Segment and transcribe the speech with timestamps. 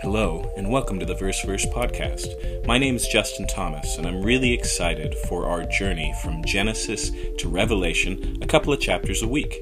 [0.00, 2.64] Hello, and welcome to the Verse Verse podcast.
[2.64, 7.48] My name is Justin Thomas, and I'm really excited for our journey from Genesis to
[7.48, 9.60] Revelation, a couple of chapters a week.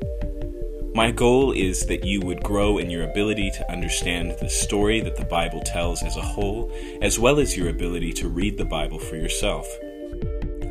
[0.95, 5.17] My goal is that you would grow in your ability to understand the story that
[5.17, 8.99] the Bible tells as a whole, as well as your ability to read the Bible
[8.99, 9.67] for yourself.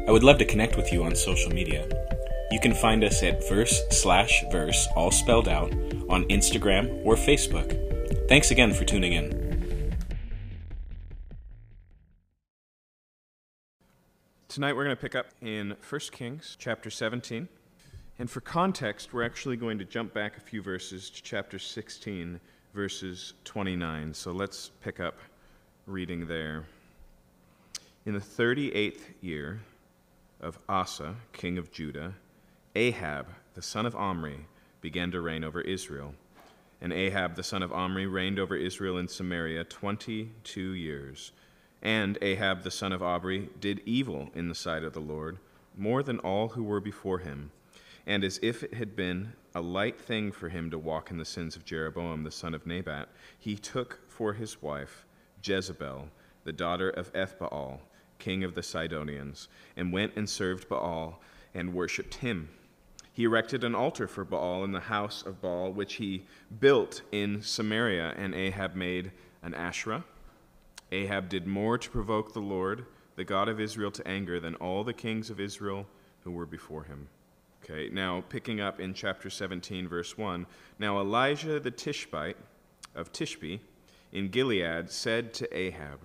[0.07, 1.87] I would love to connect with you on social media.
[2.51, 5.73] You can find us at verse slash verse, all spelled out,
[6.07, 7.81] on Instagram or Facebook.
[8.29, 9.44] Thanks again for tuning in.
[14.55, 17.49] Tonight we're going to pick up in 1 Kings chapter 17.
[18.19, 22.39] And for context, we're actually going to jump back a few verses to chapter 16,
[22.73, 24.13] verses 29.
[24.13, 25.17] So let's pick up
[25.87, 26.63] reading there.
[28.05, 29.59] In the 38th year
[30.39, 32.13] of Asa, king of Judah,
[32.77, 34.39] Ahab, the son of Omri,
[34.79, 36.13] began to reign over Israel.
[36.79, 41.33] And Ahab, the son of Omri, reigned over Israel in Samaria 22 years.
[41.85, 45.37] And Ahab the son of Omri did evil in the sight of the Lord,
[45.77, 47.51] more than all who were before him.
[48.07, 51.25] And as if it had been a light thing for him to walk in the
[51.25, 55.05] sins of Jeroboam the son of Nebat, he took for his wife
[55.43, 56.09] Jezebel,
[56.43, 57.81] the daughter of Ethbaal,
[58.17, 61.21] king of the Sidonians, and went and served Baal
[61.53, 62.49] and worshipped him.
[63.13, 66.25] He erected an altar for Baal in the house of Baal, which he
[66.59, 69.11] built in Samaria, and Ahab made
[69.43, 70.03] an Asherah
[70.91, 74.83] Ahab did more to provoke the Lord, the God of Israel, to anger than all
[74.83, 75.85] the kings of Israel
[76.23, 77.07] who were before him.
[77.63, 80.45] Okay, now picking up in chapter 17, verse 1.
[80.77, 82.37] Now Elijah the Tishbite
[82.93, 83.59] of Tishbe
[84.11, 85.99] in Gilead said to Ahab,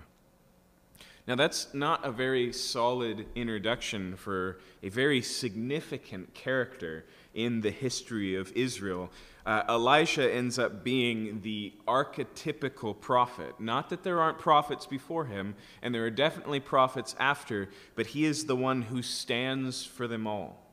[1.27, 8.35] now, that's not a very solid introduction for a very significant character in the history
[8.35, 9.13] of Israel.
[9.51, 13.59] Uh, Elijah ends up being the archetypical prophet.
[13.59, 18.27] Not that there aren't prophets before him, and there are definitely prophets after, but he
[18.27, 20.65] is the one who stands for them all.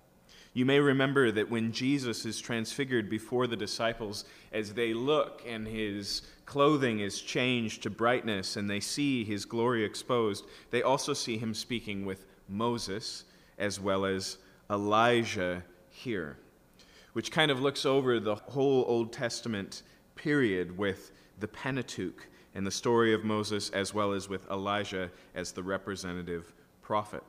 [0.54, 5.68] You may remember that when Jesus is transfigured before the disciples, as they look and
[5.68, 11.40] his clothing is changed to brightness and they see his glory exposed, they also see
[11.40, 13.24] him speaking with Moses
[13.58, 14.38] as well as
[14.70, 16.38] Elijah here
[17.18, 19.82] which kind of looks over the whole Old Testament
[20.14, 25.52] period with the Pentateuch and the story of Moses, as well as with Elijah as
[25.52, 27.24] the representative prophet.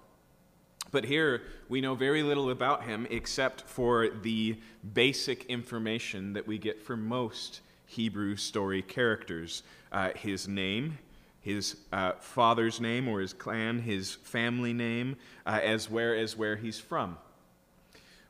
[0.91, 1.41] But here
[1.71, 4.59] we know very little about him except for the
[4.93, 10.99] basic information that we get from most Hebrew story characters uh, his name,
[11.41, 15.17] his uh, father's name or his clan, his family name,
[15.47, 17.17] uh, as well as where he's from.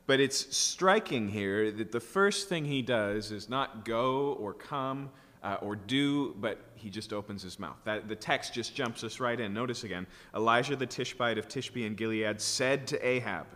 [0.09, 5.11] But it's striking here that the first thing he does is not go or come
[5.43, 7.77] uh, or do, but he just opens his mouth.
[7.85, 9.53] That, the text just jumps us right in.
[9.53, 13.49] Notice again Elijah the Tishbite of Tishbe and Gilead said to Ahab,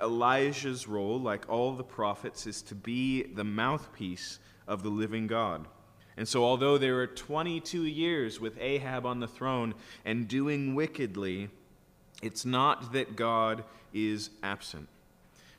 [0.00, 5.66] Elijah's role, like all the prophets, is to be the mouthpiece of the living God.
[6.16, 9.74] And so, although there were 22 years with Ahab on the throne
[10.04, 11.48] and doing wickedly,
[12.22, 14.86] it's not that God is absent.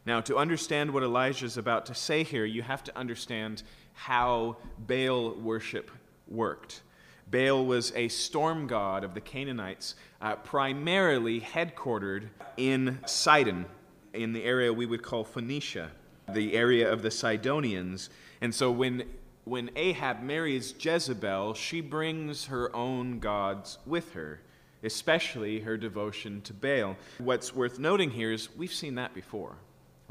[0.06, 3.62] Now, to understand what Elijah is about to say here, you have to understand
[3.94, 5.92] how Baal worship
[6.28, 6.82] worked.
[7.30, 13.66] Baal was a storm god of the Canaanites, uh, primarily headquartered in Sidon,
[14.14, 15.92] in the area we would call Phoenicia,
[16.34, 18.10] the area of the Sidonians.
[18.42, 19.04] And so when,
[19.46, 24.42] when Ahab marries Jezebel, she brings her own gods with her,
[24.84, 26.98] especially her devotion to Baal.
[27.20, 29.58] What's worth noting here is we've seen that before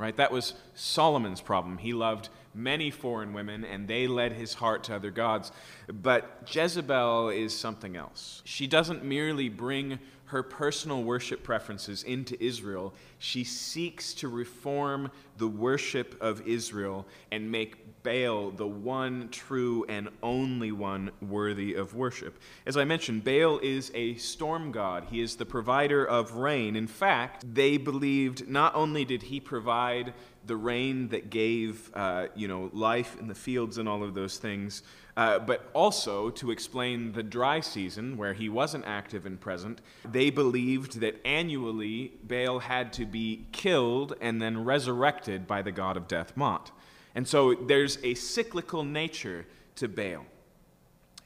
[0.00, 0.16] right?
[0.16, 1.76] That was Solomon's problem.
[1.76, 5.52] He loved many foreign women, and they led his heart to other gods.
[5.92, 8.40] But Jezebel is something else.
[8.44, 9.98] She doesn't merely bring
[10.30, 17.50] her personal worship preferences into Israel, she seeks to reform the worship of Israel and
[17.50, 22.38] make Baal the one true and only one worthy of worship.
[22.66, 25.06] As I mentioned, Baal is a storm god.
[25.10, 26.76] He is the provider of rain.
[26.76, 30.14] In fact, they believed not only did he provide
[30.47, 34.38] the rain that gave, uh, you know, life in the fields and all of those
[34.38, 34.82] things,
[35.16, 39.80] uh, but also to explain the dry season where he wasn't active and present.
[40.10, 45.96] They believed that annually Baal had to be killed and then resurrected by the god
[45.96, 46.70] of death, Mot.
[47.15, 49.47] And so there's a cyclical nature
[49.77, 50.27] to Baal.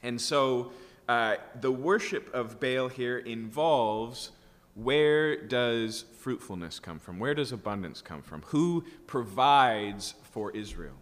[0.03, 0.71] And so
[1.07, 4.31] uh, the worship of Baal here involves
[4.75, 7.17] where does fruitfulness come from?
[7.17, 8.41] Where does abundance come from?
[8.47, 10.95] Who provides for Israel?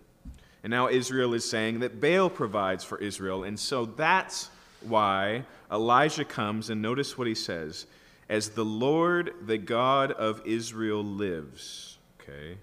[0.64, 3.44] And now Israel is saying that Baal provides for Israel.
[3.44, 4.50] And so that's
[4.82, 7.88] why Elijah comes, and notice what he says
[8.30, 11.98] As the Lord, the God of Israel, lives.
[12.22, 12.58] Okay?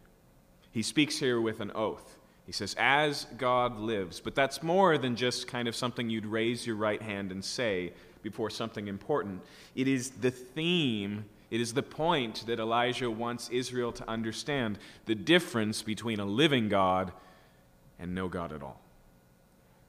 [0.73, 2.17] He speaks here with an oath.
[2.47, 4.21] He says, As God lives.
[4.21, 7.93] But that's more than just kind of something you'd raise your right hand and say
[8.23, 9.43] before something important.
[9.75, 15.15] It is the theme, it is the point that Elijah wants Israel to understand the
[15.15, 17.13] difference between a living God
[17.99, 18.81] and no God at all.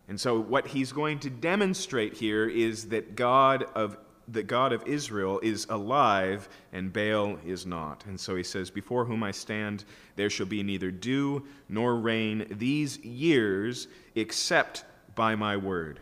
[0.07, 3.98] And so, what he's going to demonstrate here is that God of
[4.31, 8.06] the God of Israel is alive and Baal is not.
[8.06, 9.83] And so he says, Before whom I stand,
[10.16, 14.86] there shall be neither dew nor rain these years except
[15.16, 16.00] by my word.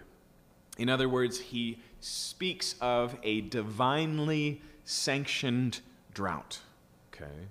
[0.77, 5.81] In other words, he speaks of a divinely sanctioned
[6.13, 6.59] drought.
[7.13, 7.47] Okay?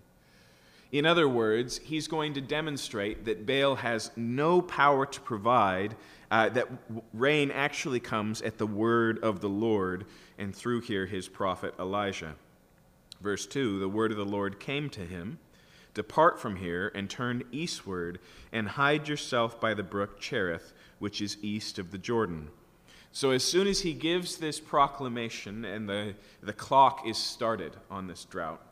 [0.91, 5.95] In other words, he's going to demonstrate that Baal has no power to provide,
[6.31, 6.69] uh, that
[7.13, 10.05] rain actually comes at the word of the Lord,
[10.39, 12.35] and through here his prophet Elijah.
[13.21, 15.39] Verse 2 The word of the Lord came to him
[15.95, 18.21] Depart from here and turn eastward,
[18.53, 22.51] and hide yourself by the brook Cherith, which is east of the Jordan.
[23.11, 28.07] So, as soon as he gives this proclamation and the, the clock is started on
[28.07, 28.63] this drought,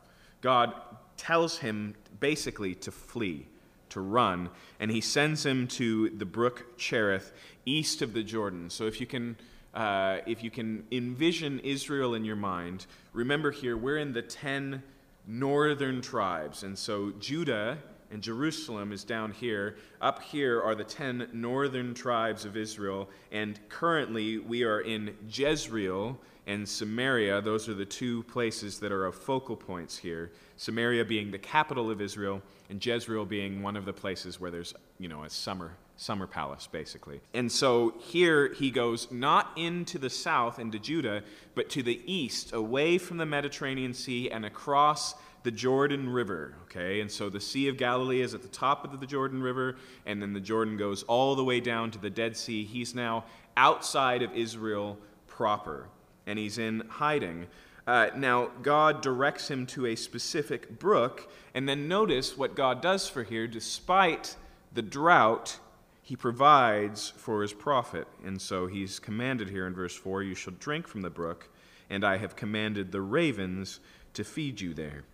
[0.41, 0.73] God
[1.17, 3.49] tells him basically to flee,
[3.91, 4.51] to run,
[4.81, 7.33] and he sends him to the brook Cherith,
[7.65, 8.71] east of the Jordan.
[8.71, 9.37] So, if you can.
[9.75, 14.83] Uh, if you can envision Israel in your mind, remember here, we're in the 10
[15.27, 16.63] northern tribes.
[16.63, 17.79] And so Judah
[18.11, 19.77] and Jerusalem is down here.
[20.01, 23.11] Up here are the 10 northern tribes of Israel.
[23.33, 27.41] And currently we are in Jezreel and Samaria.
[27.41, 30.31] Those are the two places that are of focal points here.
[30.57, 34.75] Samaria being the capital of Israel, and Jezreel being one of the places where there's,
[34.99, 37.21] you know, a summer summer palace, basically.
[37.33, 41.23] And so here he goes not into the south, into Judah,
[41.55, 46.55] but to the east, away from the Mediterranean Sea and across the Jordan River.
[46.65, 49.77] Okay, and so the Sea of Galilee is at the top of the Jordan River,
[50.05, 52.65] and then the Jordan goes all the way down to the Dead Sea.
[52.65, 53.25] He's now
[53.57, 55.89] outside of Israel proper,
[56.27, 57.47] and he's in hiding.
[57.87, 63.09] Uh, now, God directs him to a specific brook, and then notice what God does
[63.09, 64.37] for here, despite
[64.73, 65.59] the drought
[66.03, 68.07] he provides for his prophet.
[68.25, 71.49] And so he's commanded here in verse 4 You shall drink from the brook,
[71.89, 73.81] and I have commanded the ravens
[74.15, 75.05] to feed you there.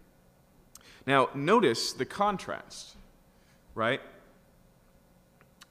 [1.07, 2.97] Now, notice the contrast,
[3.75, 4.01] right?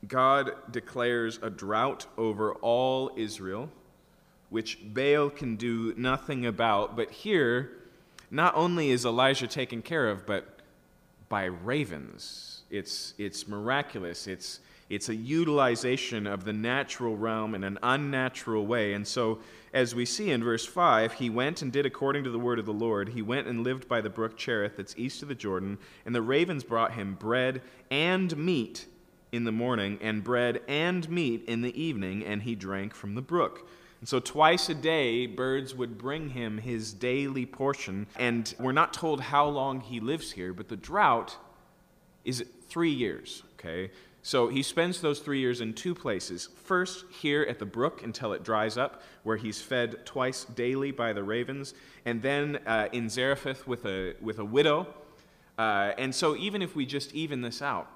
[0.08, 3.70] God declares a drought over all Israel,
[4.52, 6.96] which Baal can do nothing about.
[6.96, 7.72] But here,
[8.30, 10.60] not only is Elijah taken care of, but
[11.30, 12.62] by ravens.
[12.70, 14.28] It's, it's miraculous.
[14.28, 14.60] It's,
[14.90, 18.94] it's a utilization of the natural realm in an unnatural way.
[18.94, 19.40] And so,
[19.74, 22.66] as we see in verse 5, he went and did according to the word of
[22.66, 23.08] the Lord.
[23.08, 26.22] He went and lived by the brook Cherith that's east of the Jordan, and the
[26.22, 28.86] ravens brought him bread and meat
[29.32, 33.22] in the morning, and bread and meat in the evening, and he drank from the
[33.22, 33.66] brook.
[34.02, 38.08] And so, twice a day, birds would bring him his daily portion.
[38.18, 41.38] And we're not told how long he lives here, but the drought
[42.26, 43.92] is three years, okay?
[44.24, 46.50] So he spends those three years in two places.
[46.64, 51.14] First, here at the brook until it dries up, where he's fed twice daily by
[51.14, 51.74] the ravens,
[52.06, 54.88] and then uh, in Zarephath with a, with a widow.
[55.58, 57.88] Uh, and so, even if we just even this out,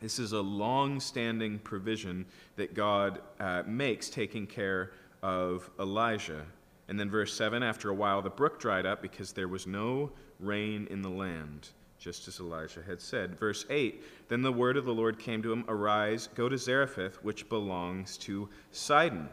[0.00, 4.90] this is a long standing provision that God uh, makes taking care
[5.22, 6.44] of Elijah.
[6.88, 10.10] And then, verse 7 after a while, the brook dried up because there was no
[10.40, 11.68] rain in the land
[12.02, 13.38] just as Elijah had said.
[13.38, 17.22] Verse 8 Then the word of the Lord came to him Arise, go to Zarephath,
[17.22, 19.28] which belongs to Sidon.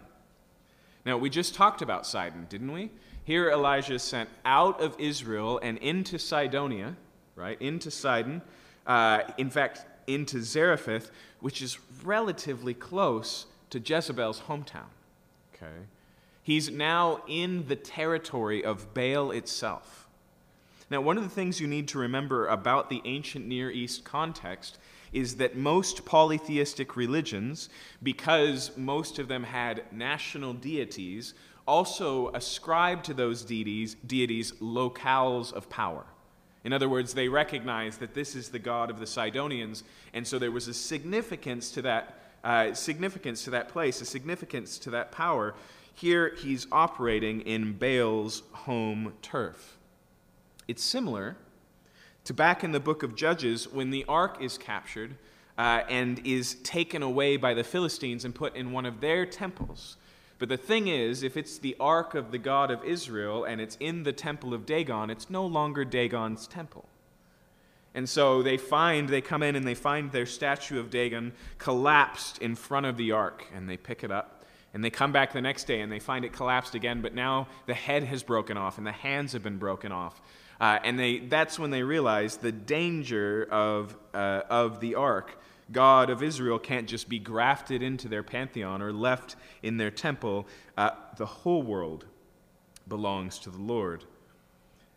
[1.05, 2.91] Now, we just talked about Sidon, didn't we?
[3.24, 6.96] Here, Elijah is sent out of Israel and into Sidonia,
[7.36, 7.60] right?
[7.62, 8.41] Into Sidon.
[8.86, 14.89] Uh, in fact, into Zarephath, which is relatively close to Jezebel's hometown.
[15.62, 15.86] Okay?
[16.42, 20.08] He's now in the territory of Baal itself.
[20.89, 24.80] Now, one of the things you need to remember about the ancient Near East context
[25.13, 27.70] is that most polytheistic religions,
[28.01, 31.34] because most of them had national deities,
[31.68, 36.06] also ascribed to those deities, deities locales of power.
[36.63, 40.39] In other words, they recognized that this is the god of the Sidonians, and so
[40.39, 45.12] there was a significance to that, uh, significance to that place, a significance to that
[45.12, 45.55] power.
[45.93, 49.77] Here he's operating in Baal's home turf.
[50.67, 51.36] It's similar
[52.25, 55.15] to back in the book of Judges when the ark is captured
[55.58, 59.98] uh, and is taken away by the Philistines and put in one of their temples.
[60.38, 63.75] But the thing is, if it's the ark of the God of Israel and it's
[63.81, 66.88] in the temple of Dagon, it's no longer Dagon's temple.
[67.96, 72.38] And so they find, they come in and they find their statue of Dagon collapsed
[72.39, 74.39] in front of the ark, and they pick it up.
[74.74, 77.48] And they come back the next day and they find it collapsed again, but now
[77.65, 80.22] the head has broken off and the hands have been broken off.
[80.62, 85.39] Uh, and they, that's when they realize the danger of, uh, of the ark.
[85.72, 90.48] God of Israel can't just be grafted into their pantheon or left in their temple.
[90.77, 92.05] Uh, the whole world
[92.88, 94.03] belongs to the Lord.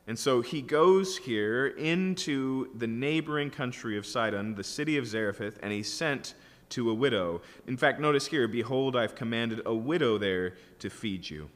[0.06, 5.58] And so he goes here into the neighboring country of Sidon, the city of Zarephath,
[5.62, 6.34] and he's sent
[6.70, 7.40] to a widow.
[7.66, 11.50] In fact, notice here, behold, I've commanded a widow there to feed you.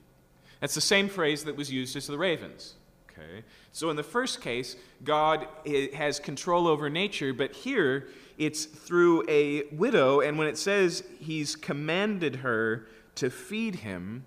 [0.61, 2.75] That's the same phrase that was used as the ravens.
[3.11, 3.43] Okay.
[3.73, 5.47] So in the first case, God
[5.95, 11.57] has control over nature, but here it's through a widow, and when it says he's
[11.57, 12.87] commanded her
[13.17, 14.25] to feed him,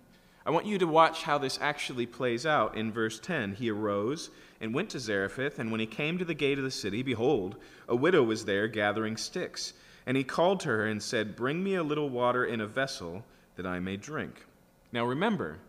[0.49, 3.53] I want you to watch how this actually plays out in verse 10.
[3.53, 6.71] He arose and went to Zarephath, and when he came to the gate of the
[6.71, 7.55] city, behold,
[7.87, 9.73] a widow was there gathering sticks.
[10.07, 13.23] And he called to her and said, Bring me a little water in a vessel
[13.57, 14.43] that I may drink.
[14.91, 15.59] Now remember,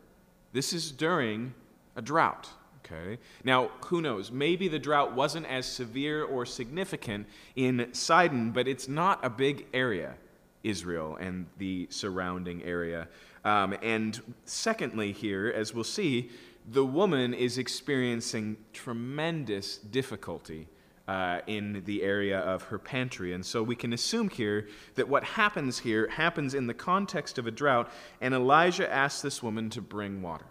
[0.55, 1.53] this is during
[1.95, 2.49] a drought.
[2.83, 3.19] Okay.
[3.45, 4.31] Now, who knows?
[4.31, 9.67] Maybe the drought wasn't as severe or significant in Sidon, but it's not a big
[9.75, 10.15] area,
[10.63, 13.09] Israel and the surrounding area.
[13.45, 16.31] Um, and secondly, here, as we'll see,
[16.71, 20.69] the woman is experiencing tremendous difficulty
[21.09, 23.33] uh, in the area of her pantry.
[23.33, 27.47] And so we can assume here that what happens here happens in the context of
[27.47, 30.47] a drought, and Elijah asks this woman to bring water.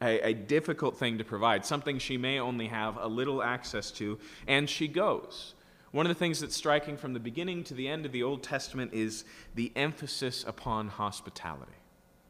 [0.00, 0.20] Okay.
[0.22, 4.20] A, a difficult thing to provide, something she may only have a little access to,
[4.46, 5.54] and she goes.
[5.94, 8.42] One of the things that's striking from the beginning to the end of the Old
[8.42, 9.24] Testament is
[9.54, 11.70] the emphasis upon hospitality.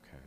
[0.06, 0.23] Okay.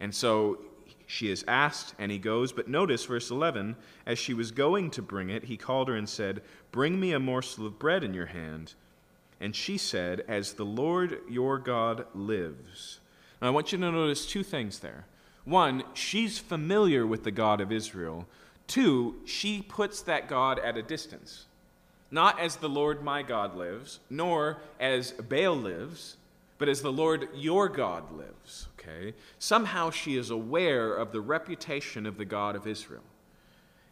[0.00, 0.58] And so
[1.06, 2.52] she is asked, and he goes.
[2.52, 6.08] But notice verse 11 as she was going to bring it, he called her and
[6.08, 8.74] said, Bring me a morsel of bread in your hand.
[9.40, 12.98] And she said, As the Lord your God lives.
[13.40, 15.06] Now, I want you to notice two things there.
[15.44, 18.26] One, she's familiar with the God of Israel.
[18.66, 21.44] Two, she puts that God at a distance
[22.10, 26.16] not as the Lord my God lives, nor as Baal lives,
[26.58, 28.68] but as the Lord your God lives.
[28.78, 29.14] Okay?
[29.38, 33.02] Somehow she is aware of the reputation of the God of Israel.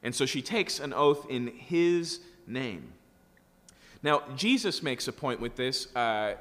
[0.03, 2.93] And so she takes an oath in his name.
[4.03, 6.35] Now, Jesus makes a point with this uh,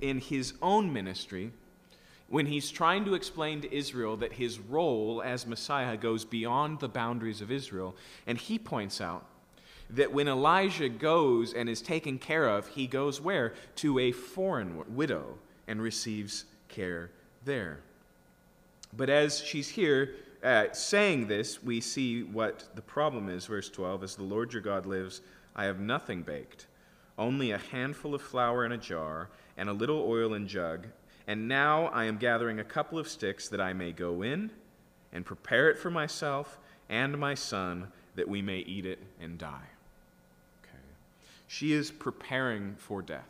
[0.00, 1.52] in his own ministry
[2.28, 6.88] when he's trying to explain to Israel that his role as Messiah goes beyond the
[6.88, 7.96] boundaries of Israel.
[8.26, 9.24] And he points out
[9.90, 13.54] that when Elijah goes and is taken care of, he goes where?
[13.76, 17.10] To a foreign widow and receives care
[17.44, 17.80] there.
[18.96, 23.46] But as she's here uh, saying this, we see what the problem is.
[23.46, 25.20] Verse 12 As the Lord your God lives,
[25.56, 26.66] I have nothing baked,
[27.18, 30.86] only a handful of flour in a jar and a little oil in jug.
[31.26, 34.50] And now I am gathering a couple of sticks that I may go in
[35.12, 39.68] and prepare it for myself and my son, that we may eat it and die.
[41.48, 43.26] She is preparing for death.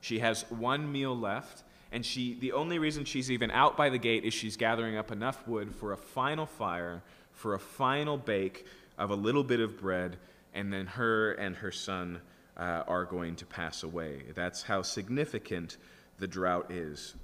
[0.00, 3.98] She has one meal left, and she, the only reason she's even out by the
[3.98, 8.66] gate is she's gathering up enough wood for a final fire, for a final bake
[8.98, 10.16] of a little bit of bread,
[10.54, 12.20] and then her and her son
[12.56, 14.22] uh, are going to pass away.
[14.34, 15.76] That's how significant
[16.18, 17.14] the drought is.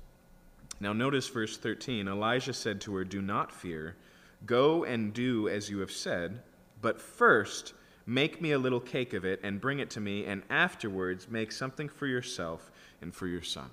[0.78, 3.96] Now, notice verse 13 Elijah said to her, Do not fear.
[4.44, 6.42] Go and do as you have said,
[6.80, 7.72] but first
[8.08, 11.52] Make me a little cake of it and bring it to me, and afterwards make
[11.52, 12.72] something for yourself
[13.02, 13.68] and for your son.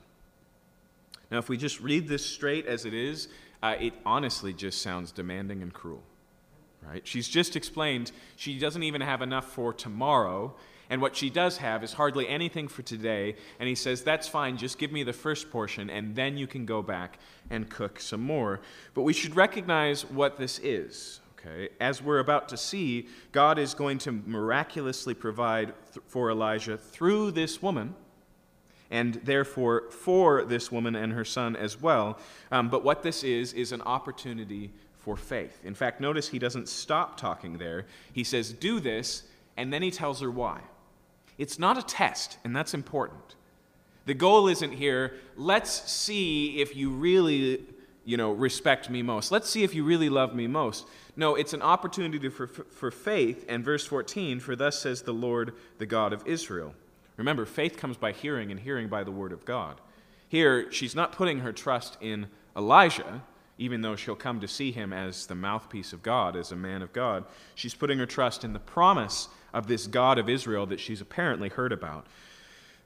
[1.31, 3.29] Now, if we just read this straight as it is,
[3.63, 6.03] uh, it honestly just sounds demanding and cruel.
[6.85, 7.07] Right?
[7.07, 10.53] She's just explained she doesn't even have enough for tomorrow,
[10.89, 13.37] and what she does have is hardly anything for today.
[13.57, 16.65] And he says, That's fine, just give me the first portion, and then you can
[16.65, 18.59] go back and cook some more.
[18.93, 21.21] But we should recognize what this is.
[21.45, 21.69] Okay?
[21.79, 27.31] As we're about to see, God is going to miraculously provide th- for Elijah through
[27.31, 27.95] this woman,
[28.89, 32.17] and therefore for this woman and her son as well.
[32.51, 35.59] Um, but what this is, is an opportunity for faith.
[35.63, 37.85] In fact, notice he doesn't stop talking there.
[38.11, 39.23] He says, Do this,
[39.57, 40.61] and then he tells her why.
[41.37, 43.35] It's not a test, and that's important.
[44.05, 47.65] The goal isn't here, let's see if you really
[48.05, 49.31] you know, respect me most.
[49.31, 50.87] Let's see if you really love me most.
[51.15, 53.45] No, it's an opportunity for, for faith.
[53.49, 56.75] And verse 14, for thus says the Lord, the God of Israel.
[57.17, 59.81] Remember, faith comes by hearing, and hearing by the word of God.
[60.27, 63.23] Here, she's not putting her trust in Elijah,
[63.57, 66.81] even though she'll come to see him as the mouthpiece of God, as a man
[66.81, 67.23] of God.
[67.55, 71.49] She's putting her trust in the promise of this God of Israel that she's apparently
[71.49, 72.05] heard about.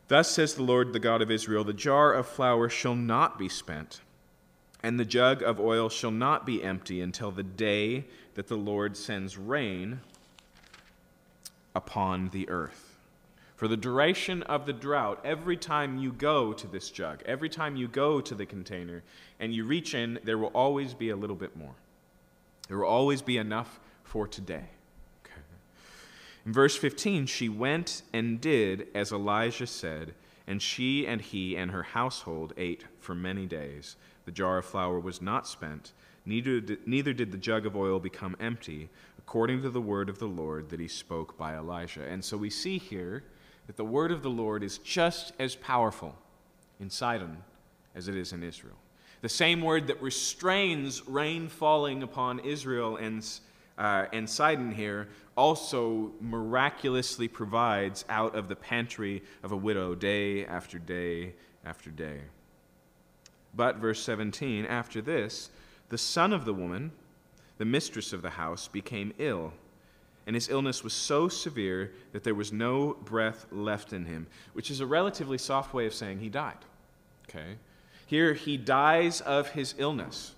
[0.08, 3.50] Thus says the Lord, the God of Israel The jar of flour shall not be
[3.50, 4.02] spent,
[4.82, 8.06] and the jug of oil shall not be empty until the day
[8.36, 10.00] that the Lord sends rain
[11.76, 12.98] upon the earth.
[13.56, 17.76] For the duration of the drought, every time you go to this jug, every time
[17.76, 19.04] you go to the container
[19.38, 21.76] and you reach in, there will always be a little bit more.
[22.70, 24.70] There will always be enough for today.
[25.26, 25.42] Okay.
[26.46, 30.14] In verse 15, she went and did as Elijah said,
[30.50, 33.96] and she and he and her household ate for many days.
[34.26, 35.94] The jar of flour was not spent,
[36.26, 38.90] neither did, neither did the jug of oil become empty,
[39.20, 42.04] according to the word of the Lord that he spoke by Elijah.
[42.04, 43.24] And so we see here
[43.68, 46.16] that the word of the Lord is just as powerful
[46.80, 47.38] in Sidon
[47.94, 48.78] as it is in Israel.
[49.22, 53.24] The same word that restrains rain falling upon Israel and,
[53.78, 60.46] uh, and Sidon here also miraculously provides out of the pantry of a widow day
[60.46, 61.34] after day
[61.66, 62.20] after day.
[63.56, 65.50] But, verse 17, after this,
[65.88, 66.92] the son of the woman,
[67.58, 69.54] the mistress of the house, became ill
[70.30, 74.70] and his illness was so severe that there was no breath left in him, which
[74.70, 76.60] is a relatively soft way of saying he died.
[77.28, 77.56] Okay?
[78.06, 80.36] Here, he dies of his illness.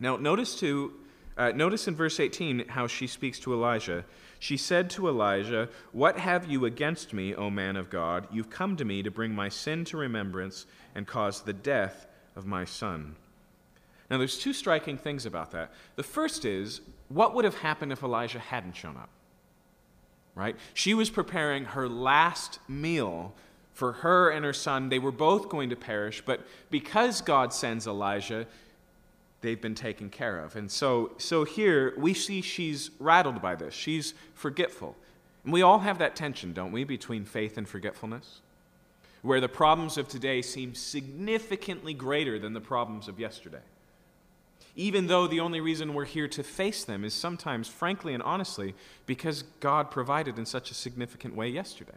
[0.00, 0.94] Now, notice too,
[1.36, 4.04] uh, notice in verse 18 how she speaks to Elijah.
[4.38, 8.26] She said to Elijah, What have you against me, O man of God?
[8.32, 12.44] You've come to me to bring my sin to remembrance and cause the death of
[12.46, 13.16] my son.
[14.10, 15.72] Now, there's two striking things about that.
[15.96, 19.08] The first is what would have happened if Elijah hadn't shown up?
[20.34, 20.56] Right?
[20.74, 23.34] She was preparing her last meal
[23.72, 24.88] for her and her son.
[24.88, 28.46] They were both going to perish, but because God sends Elijah,
[29.42, 30.56] they've been taken care of.
[30.56, 33.74] And so, so here we see she's rattled by this.
[33.74, 34.96] She's forgetful.
[35.44, 38.40] And we all have that tension, don't we, between faith and forgetfulness?
[39.22, 43.62] Where the problems of today seem significantly greater than the problems of yesterday
[44.74, 48.74] even though the only reason we're here to face them is sometimes, frankly and honestly,
[49.06, 51.92] because God provided in such a significant way yesterday.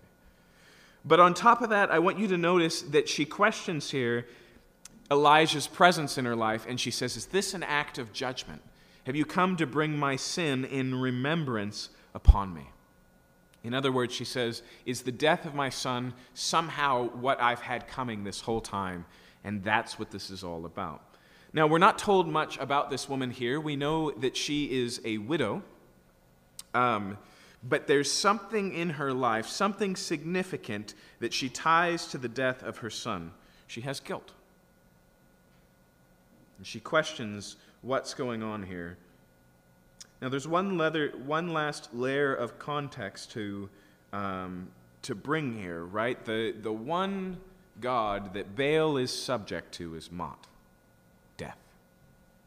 [1.06, 4.26] But on top of that, I want you to notice that she questions here
[5.12, 8.62] Elijah's presence in her life, and she says, Is this an act of judgment?
[9.06, 12.68] Have you come to bring my sin in remembrance upon me?
[13.64, 17.88] In other words, she says, Is the death of my son somehow what I've had
[17.88, 19.06] coming this whole time?
[19.44, 21.04] And that's what this is all about.
[21.54, 23.60] Now, we're not told much about this woman here.
[23.60, 25.64] We know that she is a widow.
[26.74, 27.18] Um,
[27.68, 32.80] but there's something in her life, something significant that she ties to the death of
[32.80, 33.32] her son.
[33.68, 34.32] She has guilt.
[36.58, 38.98] And she questions what's going on here.
[40.22, 43.70] Now, there's one, leather, one last layer of context to,
[44.14, 44.70] um,
[45.04, 46.24] to bring here, right?
[46.24, 47.38] The, the one
[47.82, 50.48] God that Baal is subject to is Mot.
[51.38, 51.58] Death.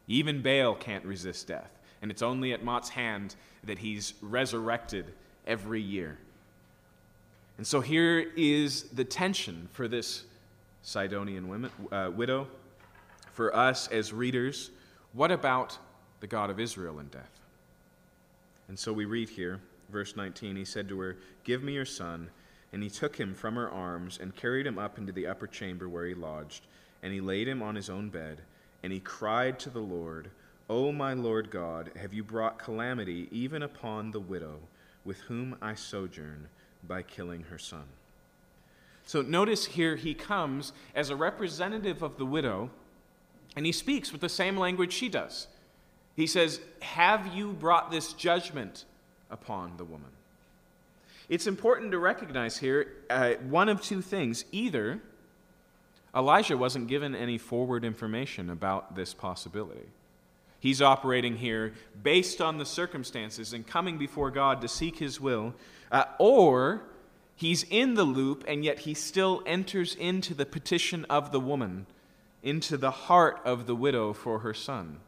[0.07, 1.71] Even Baal can't resist death.
[2.01, 5.13] And it's only at Mot's hand that he's resurrected
[5.47, 6.19] every year.
[7.59, 10.25] And so here is the tension for this
[10.83, 12.47] Sidonian women, uh, widow.
[13.39, 14.73] For us as readers,
[15.13, 15.79] what about
[16.19, 17.39] the God of Israel in death?
[18.67, 22.31] And so we read here, verse 19, he said to her, Give me your son.
[22.73, 25.89] And he took him from her arms and carried him up into the upper chamber
[25.89, 26.67] where he lodged.
[27.05, 28.41] And he laid him on his own bed.
[28.83, 30.33] And he cried to the Lord,
[30.69, 34.59] O my Lord God, have you brought calamity even upon the widow
[35.05, 36.49] with whom I sojourn
[36.89, 37.85] by killing her son?
[39.07, 42.73] So notice here he comes as a representative of the widow,
[43.59, 45.49] and he speaks with the same language she does.
[46.15, 48.85] He says, Have you brought this judgment
[49.33, 50.11] upon the woman?
[51.29, 54.45] It's important to recognize here uh, one of two things.
[54.53, 55.01] Either
[56.15, 59.89] Elijah wasn't given any forward information about this possibility.
[60.61, 65.53] He's operating here based on the circumstances and coming before God to seek his will,
[65.91, 66.83] uh, or
[67.35, 71.87] he's in the loop and yet he still enters into the petition of the woman,
[72.43, 74.99] into the heart of the widow for her son.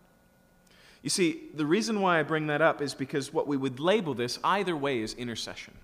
[1.02, 4.14] You see, the reason why I bring that up is because what we would label
[4.14, 5.74] this either way is intercession.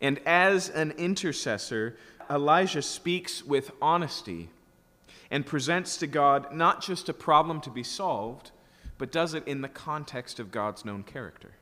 [0.00, 1.96] And as an intercessor,
[2.28, 4.48] Elijah speaks with honesty
[5.30, 8.50] and presents to God not just a problem to be solved,
[8.98, 11.52] but does it in the context of God's known character.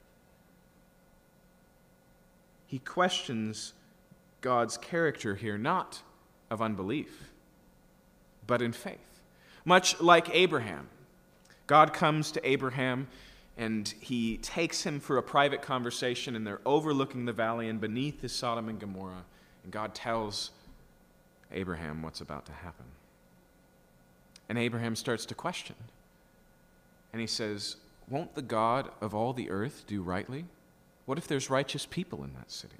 [2.66, 3.72] He questions
[4.40, 6.02] God's character here, not
[6.50, 7.33] of unbelief,
[8.46, 8.98] but in faith.
[9.64, 10.88] Much like Abraham.
[11.66, 13.08] God comes to Abraham
[13.56, 18.24] and he takes him for a private conversation, and they're overlooking the valley, and beneath
[18.24, 19.24] is Sodom and Gomorrah.
[19.62, 20.50] And God tells
[21.52, 22.86] Abraham what's about to happen.
[24.48, 25.76] And Abraham starts to question.
[27.12, 27.76] And he says,
[28.08, 30.46] Won't the God of all the earth do rightly?
[31.06, 32.74] What if there's righteous people in that city?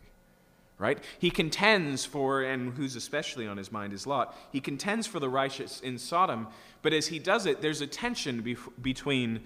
[0.76, 0.98] Right?
[1.18, 5.28] He contends for, and who's especially on his mind is Lot, he contends for the
[5.28, 6.48] righteous in Sodom,
[6.82, 9.40] but as he does it, there's a tension between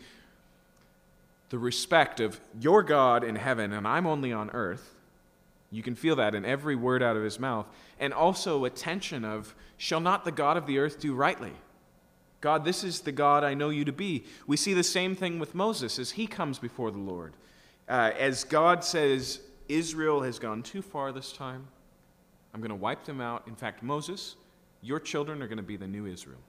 [1.50, 4.94] the respect of your God in heaven and I'm only on earth.
[5.70, 7.66] You can feel that in every word out of his mouth.
[8.00, 11.52] And also a tension of, shall not the God of the earth do rightly?
[12.40, 14.24] God, this is the God I know you to be.
[14.46, 17.34] We see the same thing with Moses as he comes before the Lord.
[17.88, 21.68] Uh, as God says, Israel has gone too far this time,
[22.54, 23.46] I'm going to wipe them out.
[23.46, 24.36] In fact, Moses,
[24.82, 26.40] your children are going to be the new Israel.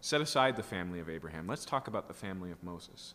[0.00, 1.46] Set aside the family of Abraham.
[1.46, 3.14] Let's talk about the family of Moses.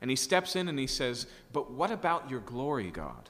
[0.00, 3.28] And he steps in and he says, But what about your glory, God?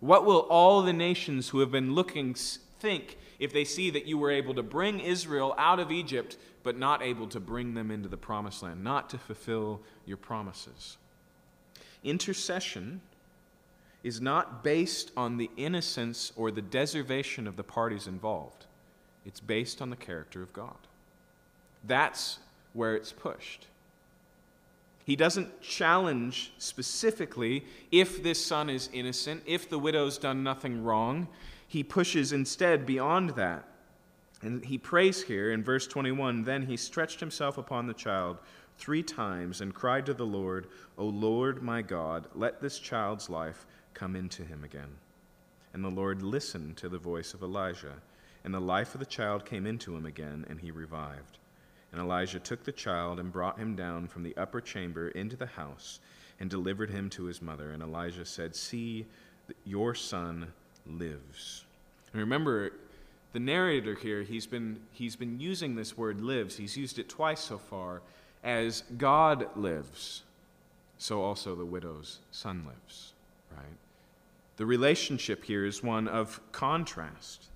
[0.00, 4.16] What will all the nations who have been looking think if they see that you
[4.18, 8.08] were able to bring Israel out of Egypt, but not able to bring them into
[8.08, 10.96] the promised land, not to fulfill your promises?
[12.02, 13.02] Intercession
[14.02, 18.66] is not based on the innocence or the deservation of the parties involved,
[19.26, 20.76] it's based on the character of God.
[21.84, 22.38] That's
[22.72, 23.66] where it's pushed.
[25.04, 31.28] He doesn't challenge specifically if this son is innocent, if the widow's done nothing wrong.
[31.66, 33.64] He pushes instead beyond that.
[34.42, 38.38] And he prays here in verse 21 Then he stretched himself upon the child
[38.78, 43.66] three times and cried to the Lord, O Lord my God, let this child's life
[43.94, 44.96] come into him again.
[45.72, 47.94] And the Lord listened to the voice of Elijah,
[48.44, 51.38] and the life of the child came into him again, and he revived.
[51.92, 55.46] And Elijah took the child and brought him down from the upper chamber into the
[55.46, 56.00] house
[56.38, 57.72] and delivered him to his mother.
[57.72, 59.06] And Elijah said, See,
[59.64, 60.52] your son
[60.86, 61.64] lives.
[62.12, 62.72] And remember,
[63.32, 66.56] the narrator here, he's been, he's been using this word lives.
[66.56, 68.02] He's used it twice so far
[68.42, 70.22] as God lives,
[70.98, 73.12] so also the widow's son lives,
[73.56, 73.76] right?
[74.56, 77.46] The relationship here is one of contrast.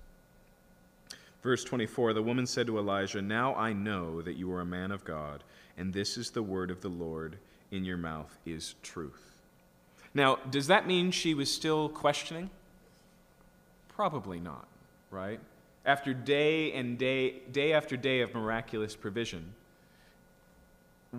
[1.43, 4.91] Verse 24 The woman said to Elijah, Now I know that you are a man
[4.91, 5.43] of God,
[5.77, 7.37] and this is the word of the Lord
[7.71, 9.35] in your mouth is truth.
[10.13, 12.49] Now, does that mean she was still questioning?
[13.89, 14.67] Probably not,
[15.11, 15.39] right?
[15.85, 19.53] After day and day, day after day of miraculous provision,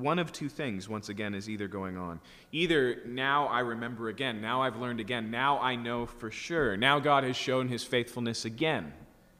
[0.00, 2.20] one of two things, once again, is either going on.
[2.52, 6.98] Either now I remember again, now I've learned again, now I know for sure, now
[6.98, 8.92] God has shown his faithfulness again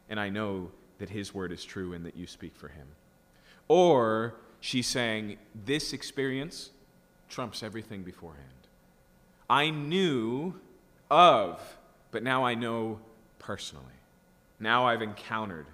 [0.09, 2.87] and I know that his word is true and that you speak for him.
[3.69, 6.71] Or she's saying, This experience
[7.29, 8.47] trumps everything beforehand.
[9.51, 10.55] I knew
[11.11, 11.61] of,
[12.11, 13.01] but now I know
[13.39, 13.85] personally.
[14.59, 15.67] Now I've encountered.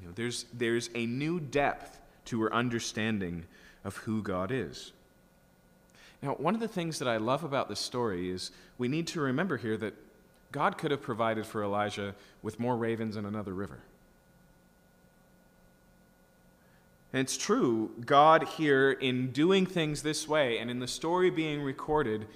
[0.00, 3.44] You know, there's, there's a new depth to her understanding
[3.84, 4.92] of who God is.
[6.22, 9.20] Now, one of the things that I love about this story is we need to
[9.20, 9.94] remember here that
[10.52, 13.80] God could have provided for Elijah with more ravens and another river.
[17.12, 21.60] And it's true, God here, in doing things this way and in the story being
[21.60, 22.26] recorded,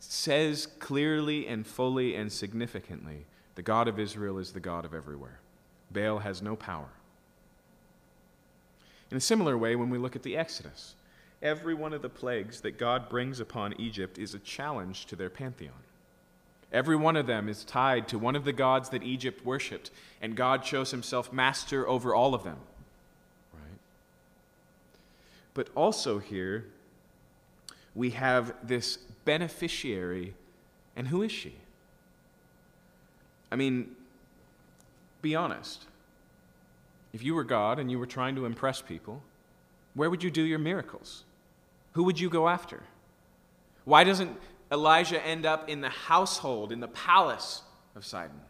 [0.00, 5.38] says clearly and fully and significantly the God of Israel is the God of everywhere.
[5.90, 6.88] Baal has no power.
[9.10, 10.94] In a similar way, when we look at the Exodus,
[11.42, 15.30] every one of the plagues that God brings upon Egypt is a challenge to their
[15.30, 15.74] pantheon.
[16.72, 19.90] Every one of them is tied to one of the gods that Egypt worshiped,
[20.20, 22.56] and God shows himself master over all of them.
[23.52, 23.78] Right?
[25.54, 26.64] But also here,
[27.94, 30.34] we have this beneficiary,
[30.96, 31.54] and who is she?
[33.52, 33.94] I mean,
[35.22, 35.84] be honest.
[37.14, 39.22] If you were God and you were trying to impress people,
[39.94, 41.22] where would you do your miracles?
[41.92, 42.82] Who would you go after?
[43.84, 44.36] Why doesn't
[44.72, 47.62] Elijah end up in the household, in the palace
[47.94, 48.40] of Sidon?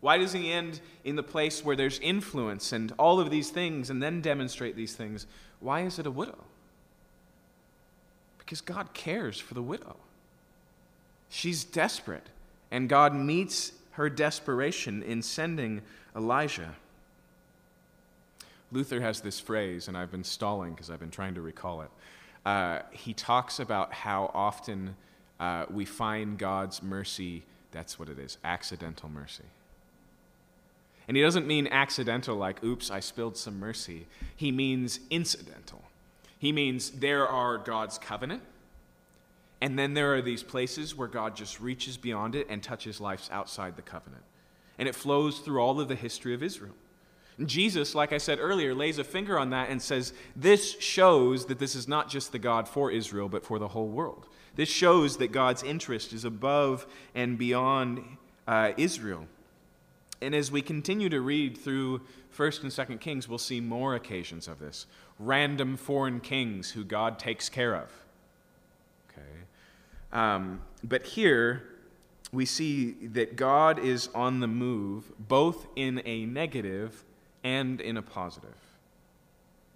[0.00, 3.90] Why does he end in the place where there's influence and all of these things
[3.90, 5.26] and then demonstrate these things?
[5.60, 6.44] Why is it a widow?
[8.38, 9.96] Because God cares for the widow.
[11.28, 12.28] She's desperate,
[12.70, 15.82] and God meets her desperation in sending
[16.16, 16.76] Elijah.
[18.74, 21.90] Luther has this phrase, and I've been stalling because I've been trying to recall it.
[22.44, 24.96] Uh, he talks about how often
[25.38, 29.44] uh, we find God's mercy, that's what it is accidental mercy.
[31.06, 34.06] And he doesn't mean accidental, like, oops, I spilled some mercy.
[34.34, 35.84] He means incidental.
[36.38, 38.42] He means there are God's covenant,
[39.60, 43.30] and then there are these places where God just reaches beyond it and touches lives
[43.32, 44.24] outside the covenant.
[44.78, 46.74] And it flows through all of the history of Israel.
[47.44, 51.58] Jesus, like I said earlier, lays a finger on that and says, This shows that
[51.58, 54.26] this is not just the God for Israel, but for the whole world.
[54.54, 58.04] This shows that God's interest is above and beyond
[58.46, 59.26] uh, Israel.
[60.22, 62.02] And as we continue to read through
[62.36, 64.86] 1st and 2nd Kings, we'll see more occasions of this.
[65.18, 67.90] Random foreign kings who God takes care of.
[69.10, 69.26] Okay.
[70.12, 71.64] Um, but here,
[72.32, 77.04] we see that God is on the move, both in a negative
[77.44, 78.56] and in a positive.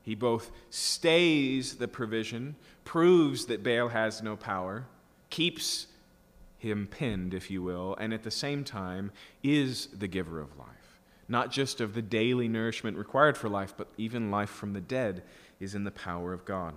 [0.02, 4.87] He both stays the provision, proves that Baal has no power,
[5.28, 5.87] keeps
[6.57, 10.68] him pinned, if you will, and at the same time is the giver of life.
[11.28, 15.22] Not just of the daily nourishment required for life, but even life from the dead
[15.61, 16.74] is in the power of God.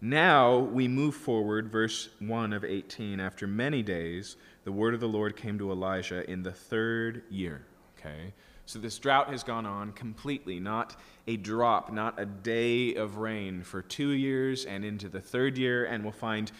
[0.00, 3.20] Now we move forward, verse 1 of 18.
[3.20, 7.66] After many days, the word of the Lord came to Elijah in the third year.
[7.98, 8.32] Okay?
[8.66, 10.96] So this drought has gone on completely, not
[11.26, 15.86] a drop, not a day of rain for two years and into the third year,
[15.86, 16.52] and we'll find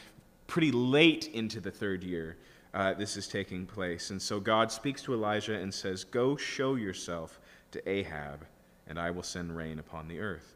[0.46, 2.36] pretty late into the third year
[2.72, 4.10] uh, this is taking place.
[4.10, 7.40] And so God speaks to Elijah and says, Go show yourself
[7.72, 8.46] to Ahab,
[8.86, 10.54] and I will send rain upon the earth.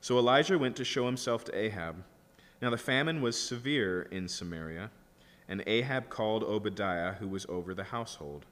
[0.00, 1.96] So Elijah went to show himself to Ahab.
[2.60, 4.90] Now the famine was severe in Samaria,
[5.48, 8.44] and Ahab called Obadiah, who was over the household.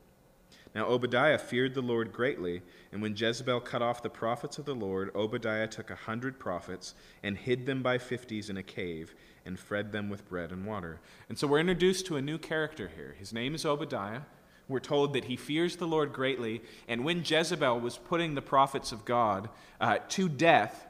[0.75, 4.75] Now Obadiah feared the Lord greatly, and when Jezebel cut off the prophets of the
[4.75, 9.59] Lord, Obadiah took a hundred prophets and hid them by fifties in a cave and
[9.59, 11.01] fed them with bread and water.
[11.29, 13.15] And so we're introduced to a new character here.
[13.19, 14.23] His name is Obadiah.
[14.69, 18.93] We're told that he fears the Lord greatly, and when Jezebel was putting the prophets
[18.93, 20.87] of God uh, to death,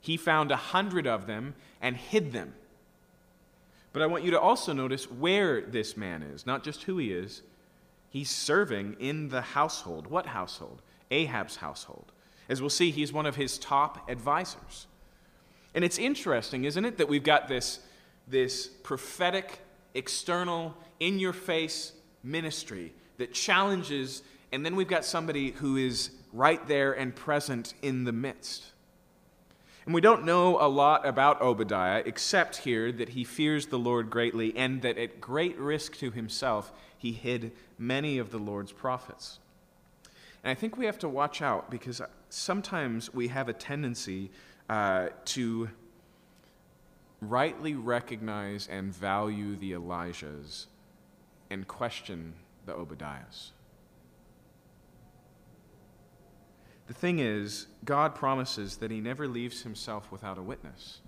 [0.00, 2.52] he found a hundred of them and hid them.
[3.92, 7.12] But I want you to also notice where this man is, not just who he
[7.12, 7.42] is.
[8.12, 10.06] He's serving in the household.
[10.06, 10.82] What household?
[11.10, 12.12] Ahab's household.
[12.46, 14.86] As we'll see, he's one of his top advisors.
[15.74, 17.80] And it's interesting, isn't it, that we've got this
[18.28, 19.60] this prophetic,
[19.94, 24.22] external, in your face ministry that challenges,
[24.52, 28.71] and then we've got somebody who is right there and present in the midst.
[29.84, 34.10] And we don't know a lot about Obadiah, except here that he fears the Lord
[34.10, 39.40] greatly, and that at great risk to himself, he hid many of the Lord's prophets.
[40.44, 44.30] And I think we have to watch out because sometimes we have a tendency
[44.68, 45.68] uh, to
[47.20, 50.66] rightly recognize and value the Elijahs
[51.50, 52.34] and question
[52.66, 53.50] the Obadiahs.
[56.86, 60.98] The thing is, God promises that he never leaves himself without a witness.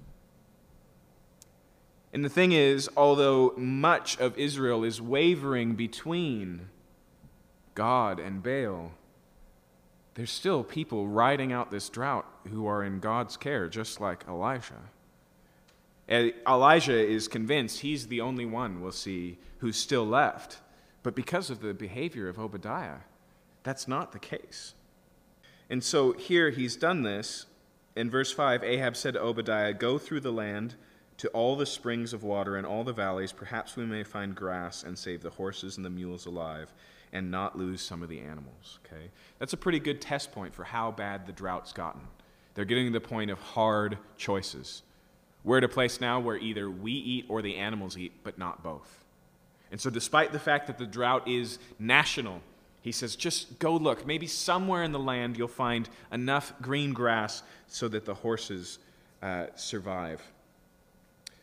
[2.12, 6.68] And the thing is, although much of Israel is wavering between
[7.74, 8.92] God and Baal,
[10.14, 14.80] there's still people riding out this drought who are in God's care, just like Elijah.
[16.08, 20.58] Elijah is convinced he's the only one, we'll see, who's still left.
[21.02, 22.98] But because of the behavior of Obadiah,
[23.64, 24.74] that's not the case.
[25.70, 27.46] And so here he's done this.
[27.96, 30.74] In verse 5, Ahab said to Obadiah, Go through the land
[31.18, 33.32] to all the springs of water and all the valleys.
[33.32, 36.72] Perhaps we may find grass and save the horses and the mules alive
[37.12, 38.80] and not lose some of the animals.
[38.84, 39.10] Okay?
[39.38, 42.02] That's a pretty good test point for how bad the drought's gotten.
[42.54, 44.82] They're getting to the point of hard choices.
[45.44, 48.62] We're at a place now where either we eat or the animals eat, but not
[48.62, 49.04] both.
[49.70, 52.40] And so, despite the fact that the drought is national,
[52.84, 54.06] he says, just go look.
[54.06, 58.78] Maybe somewhere in the land you'll find enough green grass so that the horses
[59.22, 60.22] uh, survive.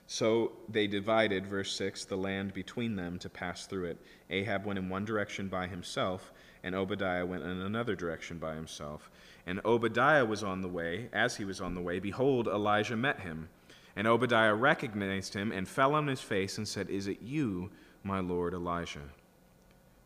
[0.05, 3.97] So they divided, verse 6, the land between them to pass through it.
[4.29, 6.31] Ahab went in one direction by himself,
[6.63, 9.09] and Obadiah went in another direction by himself.
[9.47, 11.09] And Obadiah was on the way.
[11.11, 13.49] As he was on the way, behold, Elijah met him
[13.95, 17.69] and Obadiah recognized him and fell on his face and said, Is it you,
[18.03, 19.01] my lord Elijah?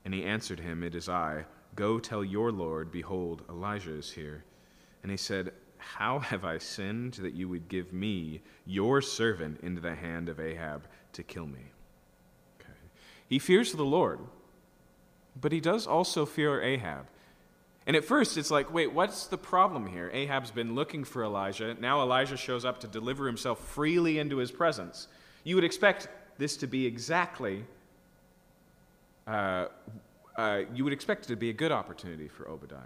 [0.06, 1.46] And he answered him, It is I.
[1.76, 4.46] Go tell your Lord, behold, Elijah is here.
[5.04, 9.82] And he said, How have I sinned that you would give me, your servant, into
[9.82, 11.72] the hand of Ahab to kill me?
[12.62, 12.70] Okay.
[13.28, 14.20] He fears the Lord,
[15.40, 17.08] but he does also fear Ahab.
[17.88, 20.10] And at first, it's like, wait, what's the problem here?
[20.12, 21.76] Ahab's been looking for Elijah.
[21.80, 25.08] Now Elijah shows up to deliver himself freely into his presence.
[25.44, 27.66] You would expect this to be exactly
[29.28, 29.68] uh,
[30.36, 32.82] uh, you would expect it to be a good opportunity for Obadiah.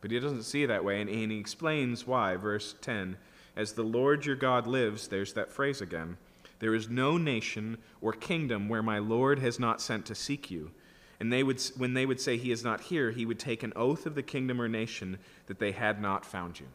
[0.00, 2.36] But he doesn't see it that way, and, and he explains why.
[2.36, 3.16] Verse 10
[3.56, 6.16] As the Lord your God lives, there's that phrase again.
[6.58, 10.70] There is no nation or kingdom where my Lord has not sent to seek you.
[11.18, 13.72] And they would, when they would say he is not here, he would take an
[13.74, 16.66] oath of the kingdom or nation that they had not found you.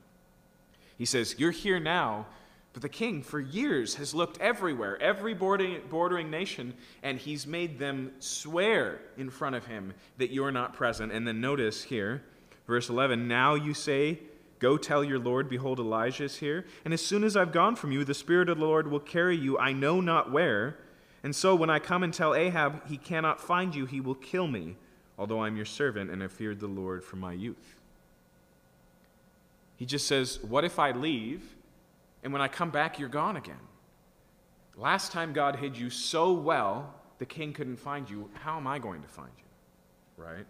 [0.97, 2.27] He says, You're here now,
[2.73, 7.79] but the king for years has looked everywhere, every bordering, bordering nation, and he's made
[7.79, 11.11] them swear in front of him that you're not present.
[11.11, 12.23] And then notice here,
[12.67, 14.19] verse 11 Now you say,
[14.59, 16.65] Go tell your Lord, behold, Elijah is here.
[16.85, 19.35] And as soon as I've gone from you, the Spirit of the Lord will carry
[19.35, 20.77] you, I know not where.
[21.23, 24.47] And so when I come and tell Ahab he cannot find you, he will kill
[24.47, 24.77] me,
[25.17, 27.79] although I'm your servant and have feared the Lord from my youth.
[29.75, 31.55] He just says, What if I leave,
[32.23, 33.59] and when I come back, you're gone again?
[34.75, 38.29] Last time God hid you so well, the king couldn't find you.
[38.33, 40.23] How am I going to find you?
[40.23, 40.45] Right?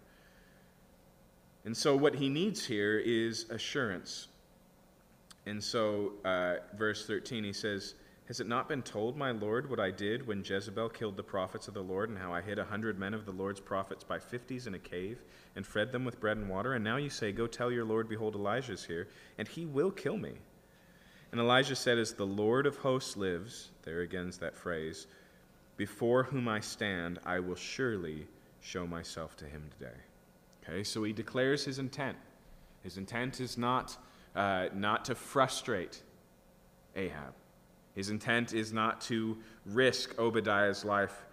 [1.65, 4.27] And so, what he needs here is assurance.
[5.45, 7.95] And so, uh, verse 13, he says,
[8.27, 11.67] Has it not been told, my Lord, what I did when Jezebel killed the prophets
[11.67, 14.19] of the Lord, and how I hid a hundred men of the Lord's prophets by
[14.19, 15.23] fifties in a cave,
[15.55, 16.73] and fed them with bread and water?
[16.73, 19.07] And now you say, Go tell your Lord, behold, Elijah is here,
[19.37, 20.33] and he will kill me.
[21.31, 25.07] And Elijah said, As the Lord of hosts lives, there again's that phrase,
[25.77, 28.27] before whom I stand, I will surely
[28.59, 29.97] show myself to him today.
[30.63, 32.17] Okay, so he declares his intent.
[32.83, 33.97] His intent is not,
[34.35, 36.01] uh, not to frustrate
[36.95, 37.33] Ahab.
[37.95, 41.25] His intent is not to risk Obadiah's life,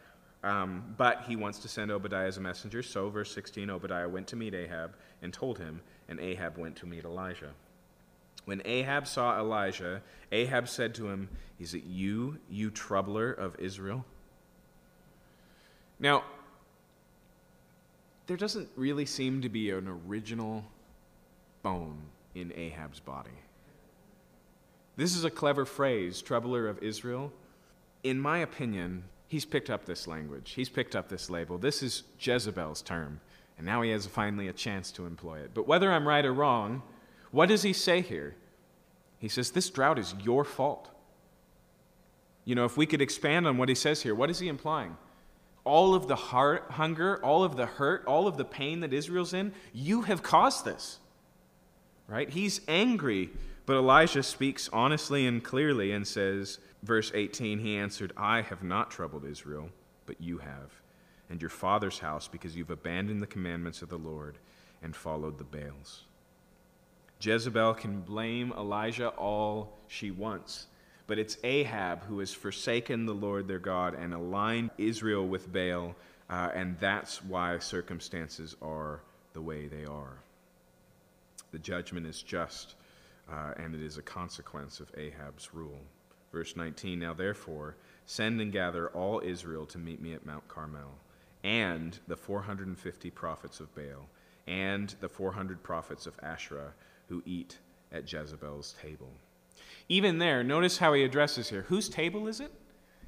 [0.42, 2.82] um, but he wants to send Obadiah as a messenger.
[2.82, 6.86] So, verse 16 Obadiah went to meet Ahab and told him, and Ahab went to
[6.86, 7.52] meet Elijah.
[8.48, 10.00] When Ahab saw Elijah,
[10.32, 11.28] Ahab said to him,
[11.60, 14.06] Is it you, you troubler of Israel?
[16.00, 16.24] Now,
[18.26, 20.64] there doesn't really seem to be an original
[21.62, 21.98] bone
[22.34, 23.36] in Ahab's body.
[24.96, 27.30] This is a clever phrase, troubler of Israel.
[28.02, 30.52] In my opinion, he's picked up this language.
[30.52, 31.58] He's picked up this label.
[31.58, 33.20] This is Jezebel's term,
[33.58, 35.50] and now he has finally a chance to employ it.
[35.52, 36.82] But whether I'm right or wrong,
[37.30, 38.34] what does he say here?
[39.18, 40.88] He says, This drought is your fault.
[42.44, 44.96] You know, if we could expand on what he says here, what is he implying?
[45.68, 49.34] all of the heart, hunger, all of the hurt, all of the pain that Israel's
[49.34, 50.98] in, you have caused this.
[52.08, 52.30] Right?
[52.30, 53.28] He's angry,
[53.66, 58.90] but Elijah speaks honestly and clearly and says, verse 18, he answered, I have not
[58.90, 59.68] troubled Israel,
[60.06, 60.72] but you have,
[61.28, 64.38] and your father's house, because you've abandoned the commandments of the Lord
[64.82, 66.04] and followed the Baals.
[67.20, 70.66] Jezebel can blame Elijah all she wants
[71.08, 75.96] but it's Ahab who has forsaken the Lord their God and aligned Israel with Baal,
[76.30, 79.00] uh, and that's why circumstances are
[79.32, 80.18] the way they are.
[81.50, 82.74] The judgment is just,
[83.28, 85.80] uh, and it is a consequence of Ahab's rule.
[86.30, 90.92] Verse 19 Now therefore, send and gather all Israel to meet me at Mount Carmel,
[91.42, 94.10] and the 450 prophets of Baal,
[94.46, 96.74] and the 400 prophets of Asherah
[97.08, 97.58] who eat
[97.92, 99.10] at Jezebel's table.
[99.88, 101.62] Even there, notice how he addresses here.
[101.68, 102.52] Whose table is it?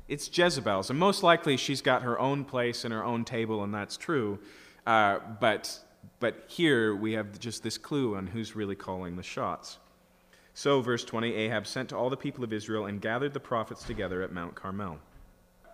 [0.09, 0.91] It's Jezebel's.
[0.91, 4.39] And most likely she's got her own place and her own table, and that's true.
[4.87, 5.79] Uh, but,
[6.19, 9.79] but here we have just this clue on who's really calling the shots.
[10.55, 13.85] So, verse 20 Ahab sent to all the people of Israel and gathered the prophets
[13.85, 14.99] together at Mount Carmel.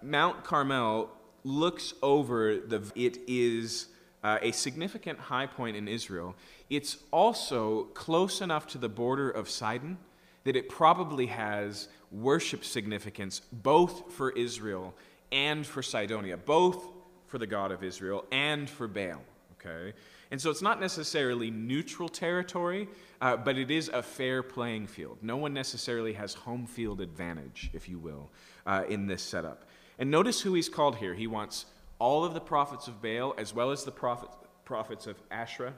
[0.02, 1.10] Mount Carmel
[1.44, 2.82] looks over the.
[2.94, 3.86] It is.
[4.26, 6.34] Uh, a significant high point in Israel.
[6.68, 9.98] It's also close enough to the border of Sidon
[10.42, 14.94] that it probably has worship significance both for Israel
[15.30, 16.88] and for Sidonia, both
[17.28, 19.22] for the God of Israel and for Baal.
[19.60, 19.92] Okay?
[20.32, 22.88] And so it's not necessarily neutral territory,
[23.20, 25.18] uh, but it is a fair playing field.
[25.22, 28.28] No one necessarily has home field advantage, if you will,
[28.66, 29.66] uh, in this setup.
[30.00, 31.14] And notice who he's called here.
[31.14, 31.66] He wants
[31.98, 34.28] all of the prophets of Baal as well as the prophet,
[34.64, 35.74] prophets of Asherah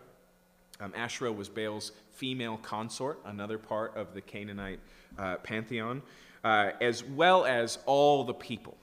[0.80, 4.80] um, Asherah was Baal's female consort, another part of the Canaanite
[5.18, 6.02] uh, pantheon,
[6.44, 8.76] uh, as well as all the people.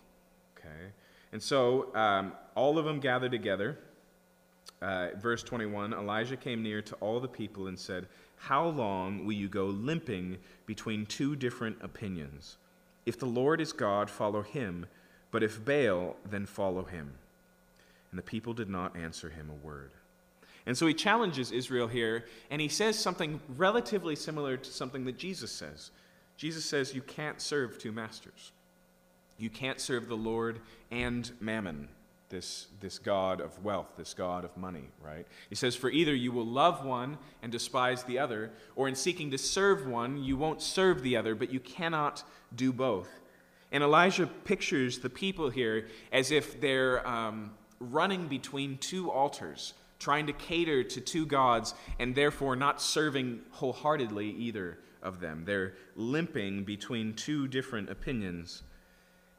[0.57, 0.91] Okay?
[1.31, 3.77] And so um, all of them gathered together.
[4.81, 9.33] Uh, verse 21 Elijah came near to all the people and said, How long will
[9.33, 12.57] you go limping between two different opinions?
[13.05, 14.85] If the Lord is God, follow him,
[15.31, 17.13] but if Baal, then follow him.
[18.15, 19.91] And the people did not answer him a word.
[20.65, 25.17] And so he challenges Israel here, and he says something relatively similar to something that
[25.17, 25.91] Jesus says.
[26.37, 28.53] Jesus says, You can't serve two masters.
[29.37, 30.61] You can't serve the Lord
[30.91, 31.89] and mammon.
[32.29, 35.27] this, this God of wealth, this God of money, right?
[35.49, 39.29] He says, For either you will love one and despise the other, or in seeking
[39.31, 42.23] to serve one, you won't serve the other, but you cannot
[42.55, 43.09] do both.
[43.73, 50.27] And Elijah pictures the people here as if they're um, running between two altars, trying
[50.27, 55.43] to cater to two gods, and therefore not serving wholeheartedly either of them.
[55.45, 58.63] They're limping between two different opinions.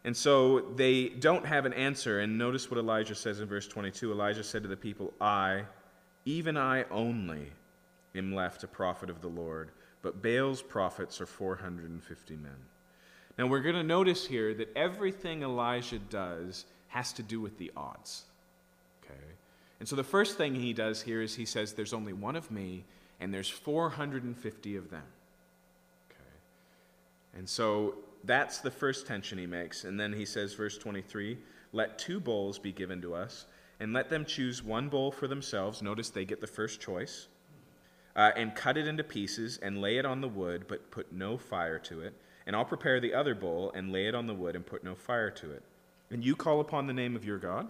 [0.05, 2.21] And so they don't have an answer.
[2.21, 5.65] And notice what Elijah says in verse 22 Elijah said to the people, I,
[6.25, 7.51] even I only,
[8.15, 9.71] am left a prophet of the Lord,
[10.03, 12.53] but Baal's prophets are 450 men.
[13.37, 16.65] Now we're going to notice here that everything Elijah does
[16.97, 18.25] has to do with the odds.
[19.05, 19.21] Okay?
[19.81, 22.51] And so the first thing he does here is he says, There's only one of
[22.51, 22.85] me,
[23.21, 25.03] and there's 450 of them.
[26.11, 26.37] Okay?
[27.35, 29.85] And so that's the first tension he makes.
[29.85, 31.37] And then he says, verse 23
[31.75, 33.45] Let two bowls be given to us,
[33.79, 35.83] and let them choose one bowl for themselves.
[35.83, 37.29] Notice they get the first choice.
[38.17, 41.37] Uh, and cut it into pieces, and lay it on the wood, but put no
[41.37, 42.15] fire to it.
[42.47, 44.95] And I'll prepare the other bowl, and lay it on the wood, and put no
[44.95, 45.63] fire to it.
[46.11, 47.69] And you call upon the name of your God,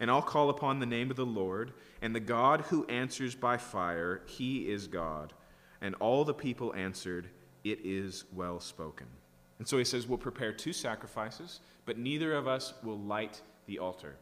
[0.00, 1.72] and I'll call upon the name of the Lord,
[2.02, 5.32] and the God who answers by fire, he is God.
[5.80, 7.28] And all the people answered,
[7.64, 9.06] It is well spoken.
[9.58, 13.78] And so he says, We'll prepare two sacrifices, but neither of us will light the
[13.78, 14.16] altar.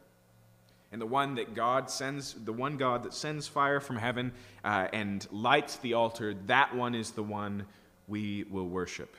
[0.92, 4.30] And the one that God sends, the one God that sends fire from heaven
[4.64, 7.66] uh, and lights the altar, that one is the one
[8.06, 9.16] we will worship.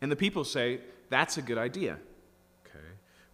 [0.00, 0.80] And the people say,
[1.10, 1.98] That's a good idea.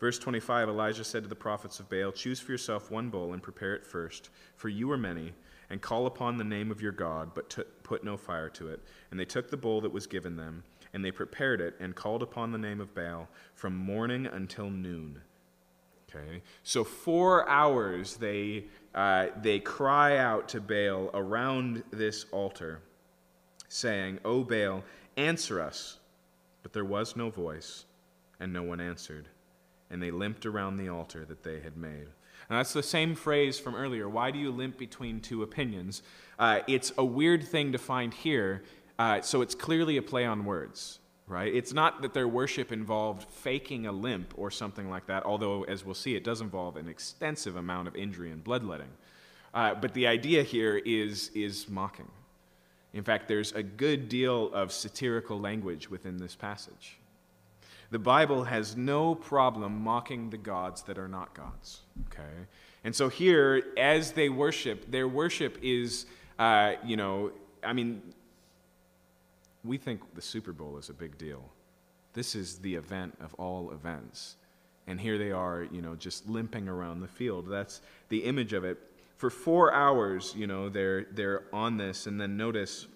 [0.05, 3.43] Verse 25 Elijah said to the prophets of Baal, Choose for yourself one bowl and
[3.43, 5.33] prepare it first, for you are many,
[5.71, 8.83] and call upon the name of your God, but t- put no fire to it.
[9.11, 12.23] And they took the bowl that was given them and they prepared it and called
[12.23, 15.23] upon the name of Baal from morning until noon.
[16.11, 22.83] Okay, so four hours they uh, they cry out to Baal around this altar,
[23.71, 24.85] saying, "O Baal,
[25.17, 25.99] answer us."
[26.63, 27.87] But there was no voice,
[28.39, 29.29] and no one answered,
[29.95, 32.09] and they limped around the altar that they had made.
[32.51, 34.07] And that's the same phrase from earlier.
[34.07, 36.03] Why do you limp between two opinions?
[36.39, 38.63] Uh, it's a weird thing to find here
[38.99, 41.53] uh, so it's clearly a play on words, right?
[41.53, 45.85] It's not that their worship involved faking a limp or something like that, although, as
[45.85, 48.91] we'll see, it does involve an extensive amount of injury and bloodletting.
[49.53, 52.11] Uh, but the idea here is, is mocking.
[52.93, 56.99] In fact, there's a good deal of satirical language within this passage.
[57.95, 62.49] The Bible has no problem mocking the gods that are not gods, okay?
[62.83, 67.31] And so here, as they worship, their worship is, uh, you know,
[67.63, 68.03] I mean,
[69.63, 71.49] we think the Super Bowl is a big deal.
[72.15, 74.35] This is the event of all events.
[74.89, 77.47] And here they are, you know, just limping around the field.
[77.49, 78.77] That's the image of it.
[79.19, 82.09] For four hours, you know, they're, they're on this.
[82.09, 82.89] And then notice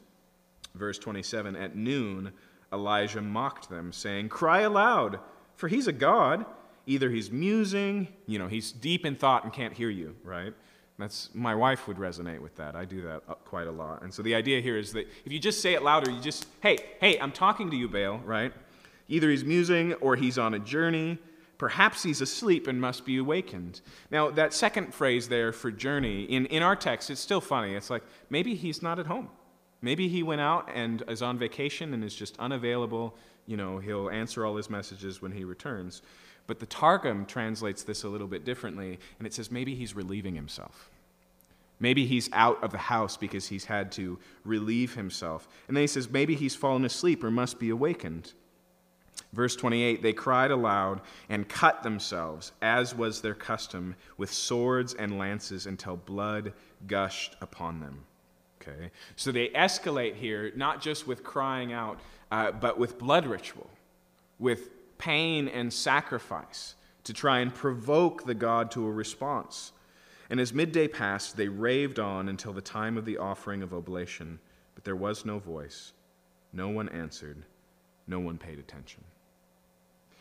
[0.74, 2.32] verse 27 At noon,
[2.73, 5.19] Elijah mocked them, saying, Cry aloud,
[5.57, 6.45] for he's a God.
[6.87, 10.55] Either he's musing, you know, he's deep in thought and can't hear you, right?
[10.99, 12.75] That's my wife would resonate with that.
[12.75, 14.03] I do that uh, quite a lot.
[14.03, 16.47] And so the idea here is that if you just say it louder, you just,
[16.61, 18.53] hey, hey, I'm talking to you, Baal, right?
[19.07, 21.19] Either he's musing or he's on a journey.
[21.57, 23.81] Perhaps he's asleep and must be awakened.
[24.11, 27.75] Now, that second phrase there for journey, in, in our text, it's still funny.
[27.75, 29.29] It's like maybe he's not at home.
[29.81, 33.14] Maybe he went out and is on vacation and is just unavailable.
[33.47, 36.03] You know, he'll answer all his messages when he returns.
[36.47, 40.35] But the Targum translates this a little bit differently, and it says maybe he's relieving
[40.35, 40.91] himself.
[41.81, 45.47] Maybe he's out of the house because he's had to relieve himself.
[45.68, 48.33] And then he says maybe he's fallen asleep or must be awakened.
[49.33, 55.18] Verse 28 They cried aloud and cut themselves, as was their custom, with swords and
[55.18, 56.53] lances until blood
[56.87, 58.05] gushed upon them.
[58.61, 58.91] Okay?
[59.17, 61.99] So they escalate here, not just with crying out,
[62.31, 63.71] uh, but with blood ritual,
[64.39, 69.73] with pain and sacrifice to try and provoke the god to a response.
[70.31, 74.39] And as midday passed, they raved on until the time of the offering of oblation,
[74.75, 75.93] but there was no voice.
[76.53, 77.43] No one answered.
[78.07, 79.05] No one paid attention.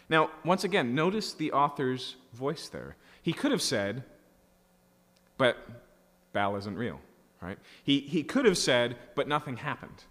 [0.09, 2.95] Now, once again, notice the author's voice there.
[3.21, 4.03] He could have said,
[5.37, 5.57] but
[6.31, 7.01] Baal isn't real,
[7.41, 7.57] right?
[7.83, 10.03] He, he could have said, but nothing happened.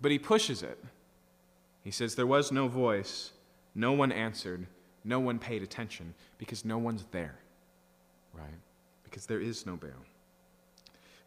[0.00, 0.82] But he pushes it.
[1.82, 3.32] He says, There was no voice,
[3.74, 4.66] no one answered.
[5.06, 7.38] No one paid attention because no one's there,
[8.34, 8.58] right?
[9.04, 9.90] Because there is no Baal.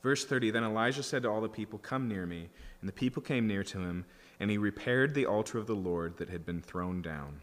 [0.04, 2.50] Verse 30 Then Elijah said to all the people, Come near me.
[2.82, 4.06] And the people came near to him,
[4.40, 7.42] and he repaired the altar of the Lord that had been thrown down.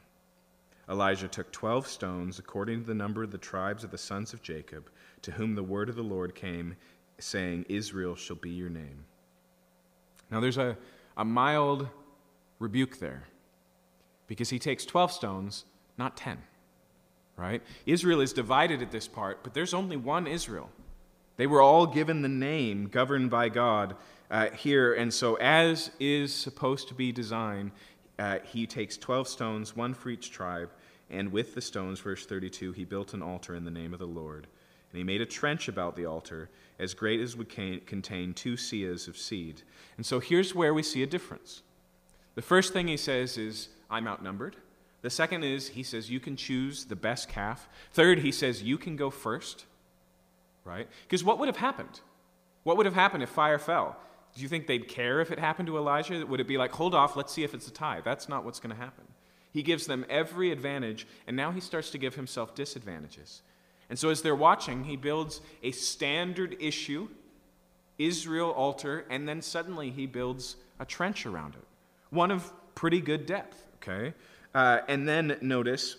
[0.89, 4.43] Elijah took 12 stones, according to the number of the tribes of the sons of
[4.43, 4.91] Jacob,
[5.23, 6.77] to whom the word of the Lord came,
[7.19, 9.05] saying, Israel shall be your name.
[10.31, 10.77] Now there's a,
[11.17, 11.89] a mild
[12.59, 13.25] rebuke there
[14.27, 15.65] because he takes 12 stones,
[15.97, 16.39] not 10.
[17.37, 17.63] Right?
[17.85, 20.71] Israel is divided at this part, but there's only one Israel.
[21.37, 23.97] They were all given the name governed by God
[24.31, 27.73] uh, here, and so as is supposed to be designed,
[28.19, 30.71] uh, he takes 12 stones, one for each tribe,
[31.11, 34.07] and with the stones, verse 32, he built an altar in the name of the
[34.07, 34.47] Lord.
[34.91, 39.09] And he made a trench about the altar, as great as would contain two seahs
[39.09, 39.63] of seed.
[39.97, 41.63] And so here's where we see a difference.
[42.35, 44.57] The first thing he says is, I'm outnumbered.
[45.03, 47.69] The second is, he says, you can choose the best calf.
[47.93, 49.65] Third, he says, you can go first.
[50.65, 50.89] Right?
[51.05, 52.01] Because what would have happened?
[52.65, 53.97] What would have happened if fire fell?
[54.35, 56.27] Do you think they'd care if it happened to Elijah?
[56.27, 58.01] Would it be like, hold off, let's see if it's a tie?
[58.05, 59.05] That's not what's going to happen.
[59.53, 63.41] He gives them every advantage, and now he starts to give himself disadvantages.
[63.89, 67.09] And so, as they're watching, he builds a standard issue
[67.99, 71.65] Israel altar, and then suddenly he builds a trench around it
[72.11, 74.15] one of pretty good depth, okay?
[74.55, 75.97] Uh, and then notice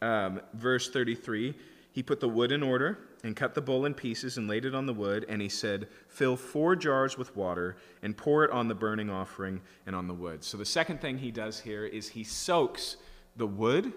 [0.00, 1.54] um, verse 33
[1.92, 4.74] he put the wood in order and cut the bull in pieces and laid it
[4.74, 8.66] on the wood, and he said, Fill four jars with water and pour it on
[8.66, 10.42] the burning offering and on the wood.
[10.42, 12.96] So the second thing he does here is he soaks
[13.36, 13.92] the wood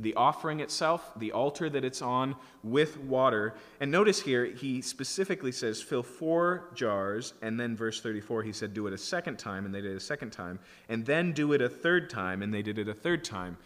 [0.00, 3.54] the offering itself, the altar that it's on, with water.
[3.80, 7.34] And notice here, he specifically says, fill four jars.
[7.42, 9.64] And then, verse 34, he said, do it a second time.
[9.64, 10.58] And they did it a second time.
[10.88, 12.42] And then do it a third time.
[12.42, 13.56] And they did it a third time.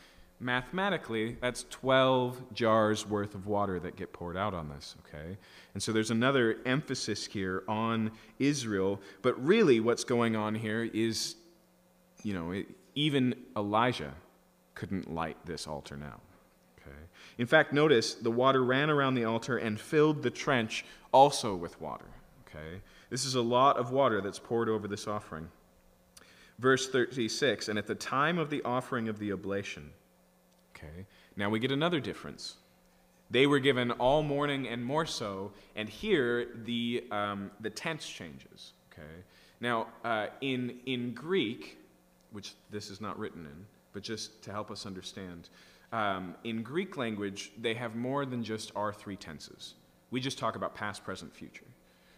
[0.41, 5.37] Mathematically, that's 12 jars worth of water that get poured out on this, okay?
[5.75, 9.01] And so there's another emphasis here on Israel.
[9.23, 11.35] But really, what's going on here is,
[12.23, 12.63] you know,
[12.95, 14.15] even Elijah
[14.79, 16.21] couldn't light this altar now.
[16.81, 16.97] Okay.
[17.37, 21.81] In fact, notice the water ran around the altar and filled the trench also with
[21.81, 22.07] water.
[22.47, 22.81] Okay.
[23.11, 25.49] This is a lot of water that's poured over this offering.
[26.61, 29.91] Verse 36 And at the time of the offering of the oblation,
[30.77, 31.07] okay,
[31.37, 32.55] now we get another difference.
[33.31, 38.73] They were given all morning and more so, and here the, um, the tense changes.
[38.93, 39.25] Okay.
[39.61, 41.79] Now, uh, in, in Greek,
[42.31, 45.49] which this is not written in, but just to help us understand.
[45.93, 49.75] Um, in Greek language, they have more than just our three tenses.
[50.11, 51.65] We just talk about past, present, future.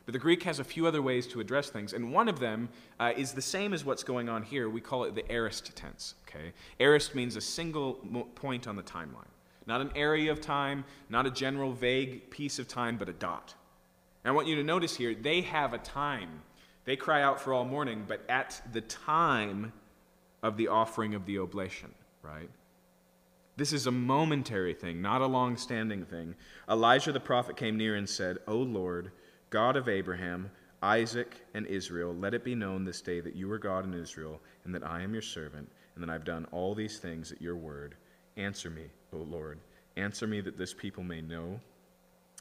[0.07, 2.69] But the Greek has a few other ways to address things, and one of them
[2.99, 4.69] uh, is the same as what's going on here.
[4.69, 6.15] We call it the aorist tense.
[6.29, 6.53] Okay?
[6.81, 7.95] Aorist means a single
[8.35, 9.31] point on the timeline,
[9.67, 13.55] not an area of time, not a general vague piece of time, but a dot.
[14.25, 16.43] And I want you to notice here, they have a time.
[16.87, 19.73] They cry out for all morning, but at the time
[20.43, 22.51] of the offering of the oblation, right?
[23.57, 26.35] This is a momentary thing, not a long standing thing.
[26.69, 29.11] Elijah the prophet came near and said, O Lord,
[29.51, 30.51] God of Abraham,
[30.83, 34.41] Isaac, and Israel, let it be known this day that you are God in Israel,
[34.65, 37.57] and that I am your servant, and that I've done all these things at your
[37.57, 37.97] word.
[38.37, 39.59] Answer me, O Lord.
[39.97, 41.61] Answer me that this people may know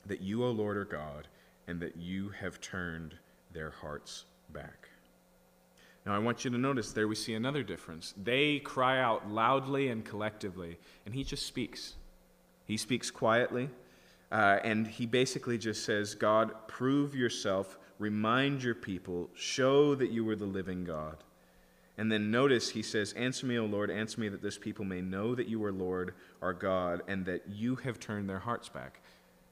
[0.06, 1.28] that you, O Lord, are God,
[1.68, 3.16] and that you have turned
[3.52, 4.89] their hearts back.
[6.10, 8.16] Now, I want you to notice there we see another difference.
[8.18, 11.98] They cry out loudly and collectively, and he just speaks.
[12.66, 13.70] He speaks quietly,
[14.32, 20.28] uh, and he basically just says, God, prove yourself, remind your people, show that you
[20.30, 21.18] are the living God.
[21.96, 25.02] And then notice he says, Answer me, O Lord, answer me that this people may
[25.02, 29.02] know that you are Lord, our God, and that you have turned their hearts back.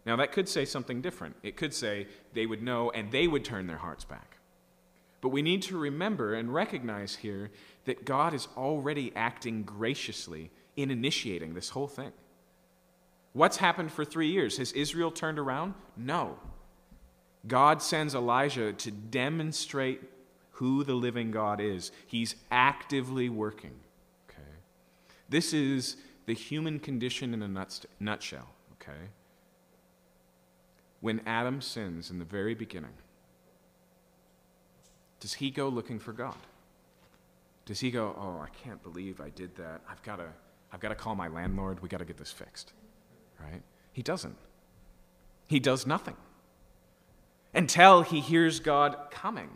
[0.08, 1.36] Now, that could say something different.
[1.44, 4.37] It could say they would know and they would turn their hearts back.
[5.28, 7.52] But we need to remember and recognize here
[7.84, 12.14] that God is already acting graciously in initiating this whole thing.
[13.34, 14.58] What's happened for three years?
[14.58, 15.74] Has Israel turned around?
[15.98, 16.40] No.
[17.46, 20.00] God sends Elijah to demonstrate
[20.52, 21.92] who the living God is.
[22.06, 23.76] He's actively working.
[24.30, 24.40] Okay?
[25.28, 27.68] This is the human condition in a
[28.00, 28.48] nutshell.
[28.82, 29.10] Okay?
[31.02, 32.94] When Adam sins in the very beginning,
[35.20, 36.36] does he go looking for God?
[37.66, 39.82] Does he go, oh, I can't believe I did that.
[39.90, 40.28] I've got to,
[40.72, 41.82] I've got to call my landlord.
[41.82, 42.74] We've got to get this fixed.
[43.40, 43.62] Right?
[43.92, 44.38] He doesn't.
[45.48, 46.16] He does nothing
[47.54, 49.50] until he hears God coming.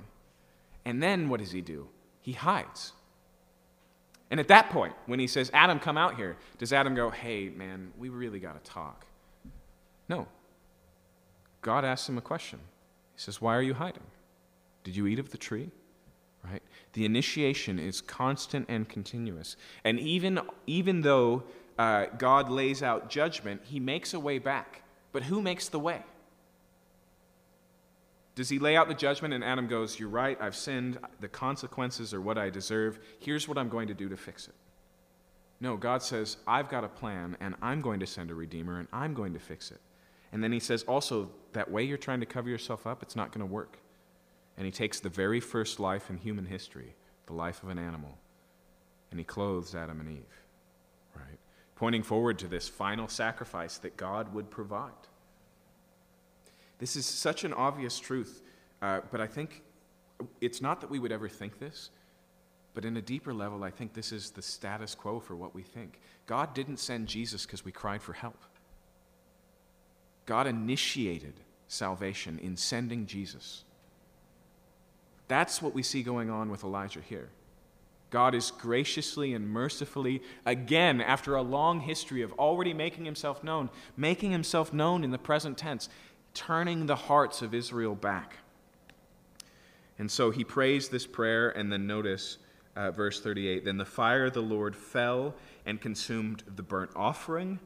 [0.83, 1.87] And then what does he do?
[2.21, 2.93] He hides.
[4.29, 7.49] And at that point, when he says, Adam, come out here, does Adam go, hey,
[7.49, 9.05] man, we really got to talk?
[10.07, 10.27] No.
[11.61, 12.59] God asks him a question.
[13.15, 14.03] He says, Why are you hiding?
[14.83, 15.69] Did you eat of the tree?
[16.43, 16.63] Right?
[16.93, 19.55] The initiation is constant and continuous.
[19.83, 21.43] And even, even though
[21.77, 24.83] uh, God lays out judgment, he makes a way back.
[25.11, 26.03] But who makes the way?
[28.33, 32.13] Does he lay out the judgment and Adam goes, You're right, I've sinned, the consequences
[32.13, 34.55] are what I deserve, here's what I'm going to do to fix it?
[35.59, 38.87] No, God says, I've got a plan and I'm going to send a redeemer and
[38.91, 39.79] I'm going to fix it.
[40.31, 43.31] And then he says, also, that way you're trying to cover yourself up, it's not
[43.31, 43.77] going to work.
[44.57, 46.95] And he takes the very first life in human history,
[47.25, 48.17] the life of an animal,
[49.09, 50.41] and he clothes Adam and Eve,
[51.15, 51.39] right?
[51.75, 54.91] Pointing forward to this final sacrifice that God would provide.
[56.79, 58.41] This is such an obvious truth,
[58.81, 59.61] uh, but I think
[60.39, 61.89] it's not that we would ever think this,
[62.73, 65.61] but in a deeper level, I think this is the status quo for what we
[65.61, 65.99] think.
[66.25, 68.37] God didn't send Jesus because we cried for help.
[70.25, 71.33] God initiated
[71.67, 73.65] salvation in sending Jesus.
[75.31, 77.29] That's what we see going on with Elijah here.
[78.09, 83.69] God is graciously and mercifully, again, after a long history of already making himself known,
[83.95, 85.87] making himself known in the present tense,
[86.33, 88.39] turning the hearts of Israel back.
[89.97, 92.37] And so he prays this prayer, and then notice
[92.75, 95.33] uh, verse 38 Then the fire of the Lord fell
[95.65, 97.57] and consumed the burnt offering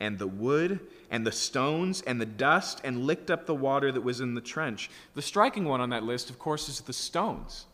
[0.00, 0.80] and the wood
[1.10, 4.40] and the stones and the dust and licked up the water that was in the
[4.40, 4.90] trench.
[5.14, 7.66] The striking one on that list, of course, is the stones.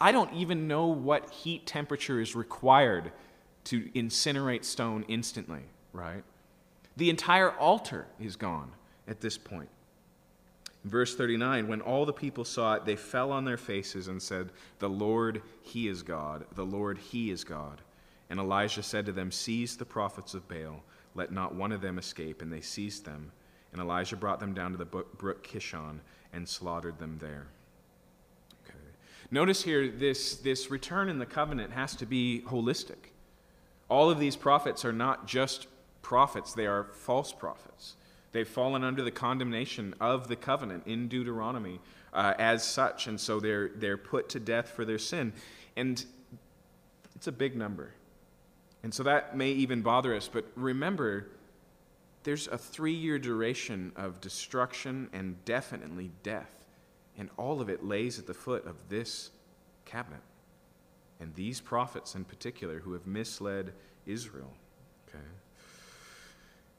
[0.00, 3.12] I don't even know what heat temperature is required
[3.64, 5.62] to incinerate stone instantly,
[5.92, 6.22] right?
[6.96, 8.72] The entire altar is gone
[9.08, 9.68] at this point.
[10.84, 14.50] Verse 39 When all the people saw it, they fell on their faces and said,
[14.78, 16.44] The Lord, He is God.
[16.54, 17.80] The Lord, He is God.
[18.30, 20.82] And Elijah said to them, Seize the prophets of Baal
[21.14, 22.42] let not one of them escape.
[22.42, 23.32] And they seized them.
[23.72, 25.98] And Elijah brought them down to the brook Kishon
[26.32, 27.46] and slaughtered them there.
[28.64, 28.78] Okay.
[29.30, 33.10] Notice here this, this return in the covenant has to be holistic.
[33.88, 35.66] All of these prophets are not just
[36.02, 37.96] prophets, they are false prophets.
[38.32, 41.80] They've fallen under the condemnation of the covenant in Deuteronomy
[42.12, 45.32] uh, as such, and so they're, they're put to death for their sin.
[45.76, 46.04] And
[47.14, 47.92] it's a big number.
[48.84, 51.28] And so that may even bother us, but remember,
[52.22, 56.66] there's a three year duration of destruction and definitely death.
[57.16, 59.30] And all of it lays at the foot of this
[59.86, 60.20] cabinet.
[61.18, 63.72] And these prophets in particular who have misled
[64.04, 64.52] Israel.
[65.08, 65.24] Okay.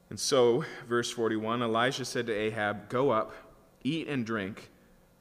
[0.08, 3.32] And so, verse 41 Elijah said to Ahab, Go up,
[3.82, 4.70] eat and drink,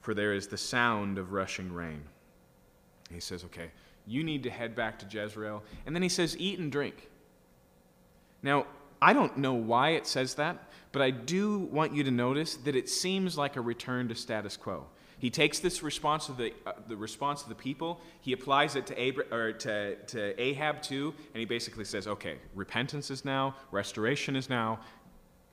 [0.02, 2.04] for there is the sound of rushing rain.
[3.12, 3.72] He says, Okay,
[4.08, 5.64] you need to head back to Jezreel.
[5.86, 7.10] And then he says, Eat and drink.
[8.44, 8.68] Now,
[9.02, 10.58] I don't know why it says that,
[10.92, 14.56] but I do want you to notice that it seems like a return to status
[14.56, 14.86] quo.
[15.18, 18.86] He takes this response of the, uh, the response of the people, he applies it
[18.88, 23.56] to, Abra- or to, to Ahab too, and he basically says, okay, repentance is now,
[23.72, 24.80] restoration is now,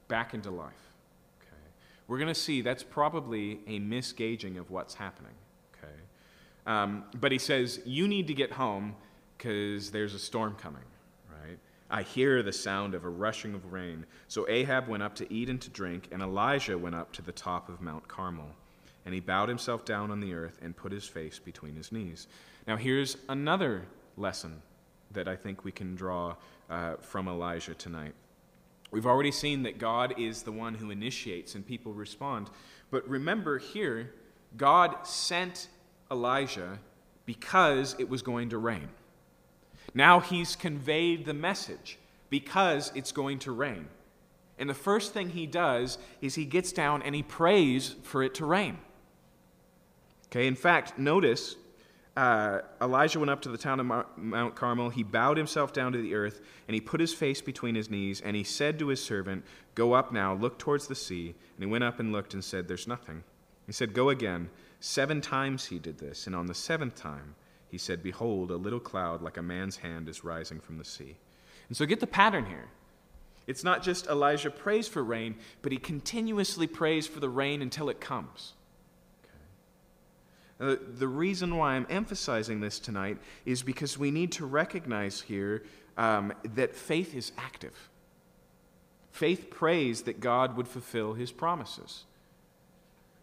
[0.09, 0.73] back into life.
[1.41, 1.57] Okay.
[2.09, 5.33] We're going to see that's probably a misgauging of what's happening.
[6.67, 8.95] Um, but he says, You need to get home
[9.37, 10.85] because there's a storm coming,
[11.29, 11.59] right?
[11.91, 14.07] I hear the sound of a rushing of rain.
[14.29, 17.33] So Ahab went up to eat and to drink, and Elijah went up to the
[17.33, 18.49] top of Mount Carmel.
[19.05, 22.29] And he bowed himself down on the earth and put his face between his knees.
[22.69, 23.83] Now, here's another
[24.17, 24.63] lesson
[25.11, 26.37] that I think we can draw
[26.71, 28.15] uh, from Elijah tonight.
[28.93, 32.51] We've already seen that God is the one who initiates and people respond.
[32.91, 34.13] But remember here,
[34.57, 35.69] God sent
[36.13, 36.79] Elijah
[37.27, 38.89] because it was going to rain.
[39.95, 41.99] Now he's conveyed the message
[42.31, 43.89] because it's going to rain.
[44.59, 48.35] And the first thing he does is he gets down and he prays for it
[48.35, 48.79] to rain.
[50.27, 51.57] Okay, in fact, notice
[52.17, 54.91] uh, Elijah went up to the town of Mount Carmel.
[54.91, 58.21] He bowed himself down to the earth, and he put his face between his knees,
[58.21, 59.45] and he said to his servant,
[59.75, 61.35] Go up now, look towards the sea.
[61.57, 63.25] And he went up and looked and said, There's nothing.
[63.67, 64.51] He said, Go again.
[64.85, 67.37] Seven times he did this, and on the seventh time
[67.69, 71.17] he said, Behold, a little cloud like a man's hand is rising from the sea.
[71.69, 72.67] And so get the pattern here.
[73.47, 77.91] It's not just Elijah prays for rain, but he continuously prays for the rain until
[77.91, 78.55] it comes.
[80.59, 80.73] Okay.
[80.73, 85.63] Uh, the reason why I'm emphasizing this tonight is because we need to recognize here
[85.97, 87.89] um, that faith is active.
[89.13, 92.03] Faith prays that God would fulfill his promises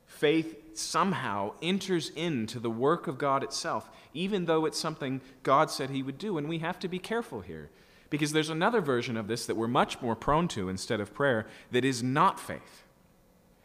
[0.09, 5.89] faith somehow enters into the work of God itself, even though it's something God said
[5.89, 6.37] he would do.
[6.37, 7.69] And we have to be careful here
[8.09, 11.45] because there's another version of this that we're much more prone to instead of prayer
[11.71, 12.83] that is not faith.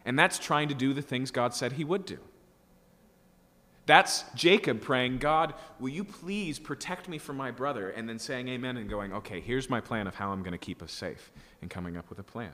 [0.04, 2.18] And that's trying to do the things God said he would do.
[3.86, 7.90] That's Jacob praying, God, will you please protect me from my brother?
[7.90, 10.58] And then saying amen and going, okay, here's my plan of how I'm going to
[10.58, 12.52] keep us safe, and coming up with a plan.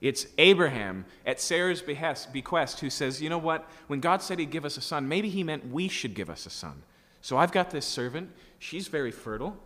[0.00, 3.68] It's Abraham at Sarah's behest, bequest who says, You know what?
[3.86, 6.46] When God said he'd give us a son, maybe he meant we should give us
[6.46, 6.82] a son.
[7.20, 8.30] So I've got this servant.
[8.58, 9.56] She's very fertile.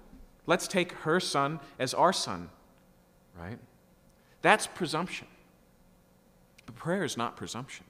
[0.47, 2.51] Let's take her son as our son,
[3.39, 3.59] right?
[4.43, 5.29] That's presumption.
[6.67, 7.87] But prayer is not presumption.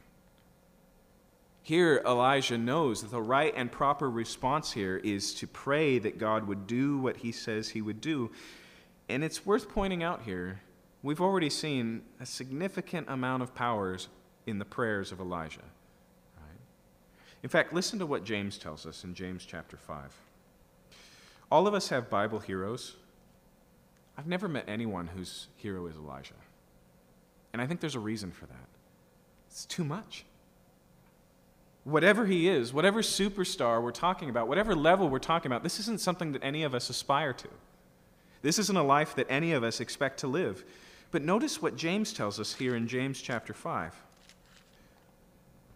[1.62, 6.46] Here, Elijah knows that the right and proper response here is to pray that God
[6.46, 8.30] would do what he says he would do.
[9.08, 10.60] And it's worth pointing out here
[11.04, 14.08] we've already seen a significant amount of powers
[14.46, 15.60] in the prayers of Elijah.
[16.38, 16.58] Right?
[17.44, 20.16] In fact, listen to what James tells us in James chapter 5.
[21.52, 22.96] All of us have Bible heroes.
[24.16, 26.34] I've never met anyone whose hero is Elijah.
[27.52, 28.68] And I think there's a reason for that.
[29.48, 30.24] It's too much.
[31.84, 36.00] Whatever he is, whatever superstar we're talking about, whatever level we're talking about, this isn't
[36.00, 37.48] something that any of us aspire to.
[38.40, 40.64] This isn't a life that any of us expect to live.
[41.14, 43.94] But notice what James tells us here in James chapter 5.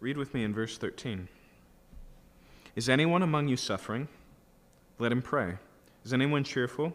[0.01, 1.29] Read with me in verse 13.
[2.75, 4.09] Is anyone among you suffering?
[4.97, 5.53] Let him pray.
[6.03, 6.93] Is anyone cheerful?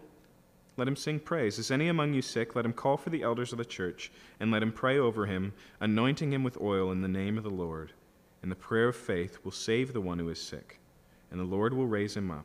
[0.76, 1.58] Let him sing praise.
[1.58, 2.54] Is any among you sick?
[2.54, 5.54] Let him call for the elders of the church, and let him pray over him,
[5.80, 7.94] anointing him with oil in the name of the Lord.
[8.42, 10.80] And the prayer of faith will save the one who is sick,
[11.30, 12.44] and the Lord will raise him up.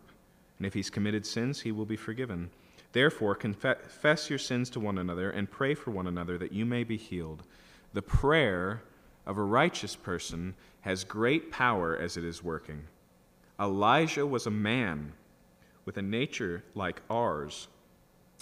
[0.60, 2.52] And if he's committed sins, he will be forgiven.
[2.92, 6.84] Therefore, confess your sins to one another and pray for one another that you may
[6.84, 7.44] be healed.
[7.94, 8.82] The prayer
[9.26, 12.84] of a righteous person has great power as it is working.
[13.60, 15.14] Elijah was a man
[15.86, 17.68] with a nature like ours,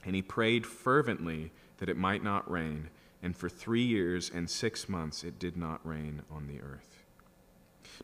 [0.06, 2.90] and he prayed fervently that it might not rain.
[3.24, 7.04] And for three years and six months it did not rain on the earth.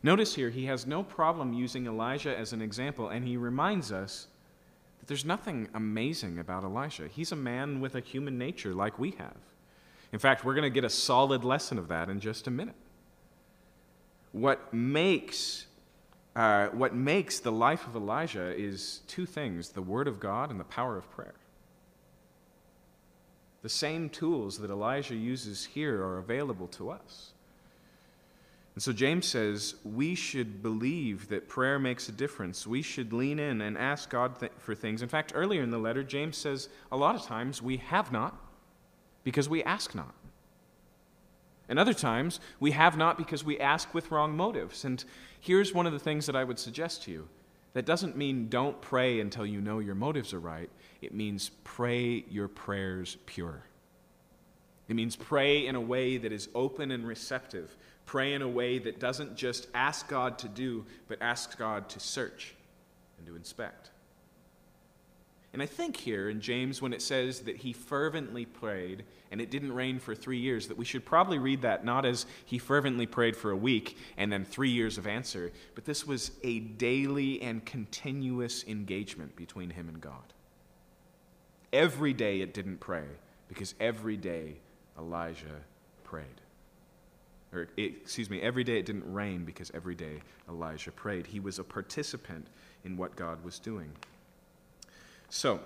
[0.02, 4.26] Notice here, he has no problem using Elijah as an example, and he reminds us
[5.04, 7.08] but there's nothing amazing about Elisha.
[7.08, 9.36] He's a man with a human nature like we have.
[10.14, 12.74] In fact, we're going to get a solid lesson of that in just a minute.
[14.32, 15.66] What makes,
[16.34, 20.58] uh, what makes the life of Elijah is two things the Word of God and
[20.58, 21.34] the power of prayer.
[23.60, 27.33] The same tools that Elijah uses here are available to us.
[28.74, 32.66] And so James says we should believe that prayer makes a difference.
[32.66, 35.00] We should lean in and ask God th- for things.
[35.00, 38.36] In fact, earlier in the letter, James says a lot of times we have not
[39.22, 40.14] because we ask not.
[41.68, 44.84] And other times we have not because we ask with wrong motives.
[44.84, 45.02] And
[45.40, 47.28] here's one of the things that I would suggest to you
[47.74, 50.70] that doesn't mean don't pray until you know your motives are right,
[51.00, 53.64] it means pray your prayers pure.
[54.88, 57.76] It means pray in a way that is open and receptive
[58.06, 62.00] Pray in a way that doesn't just ask God to do, but asks God to
[62.00, 62.54] search
[63.18, 63.90] and to inspect.
[65.54, 69.52] And I think here in James, when it says that he fervently prayed and it
[69.52, 73.06] didn't rain for three years, that we should probably read that not as he fervently
[73.06, 77.40] prayed for a week and then three years of answer, but this was a daily
[77.40, 80.32] and continuous engagement between him and God.
[81.72, 83.06] Every day it didn't pray
[83.46, 84.56] because every day
[84.98, 85.62] Elijah
[86.02, 86.40] prayed
[87.54, 91.26] or excuse me, every day it didn't rain because every day Elijah prayed.
[91.26, 92.48] He was a participant
[92.84, 93.90] in what God was doing.
[95.28, 95.60] So,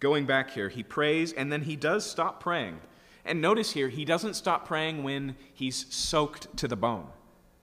[0.00, 2.80] going back here, he prays and then he does stop praying.
[3.24, 7.08] And notice here, he doesn't stop praying when he's soaked to the bone.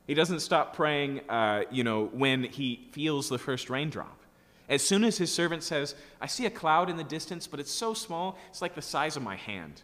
[0.07, 4.19] He doesn't stop praying, uh, you know, when he feels the first raindrop.
[4.67, 7.71] As soon as his servant says, I see a cloud in the distance, but it's
[7.71, 9.81] so small, it's like the size of my hand.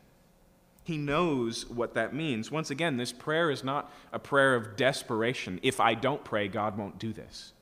[0.84, 2.52] He knows what that means.
[2.52, 5.60] Once again, this prayer is not a prayer of desperation.
[5.62, 7.54] If I don't pray, God won't do this.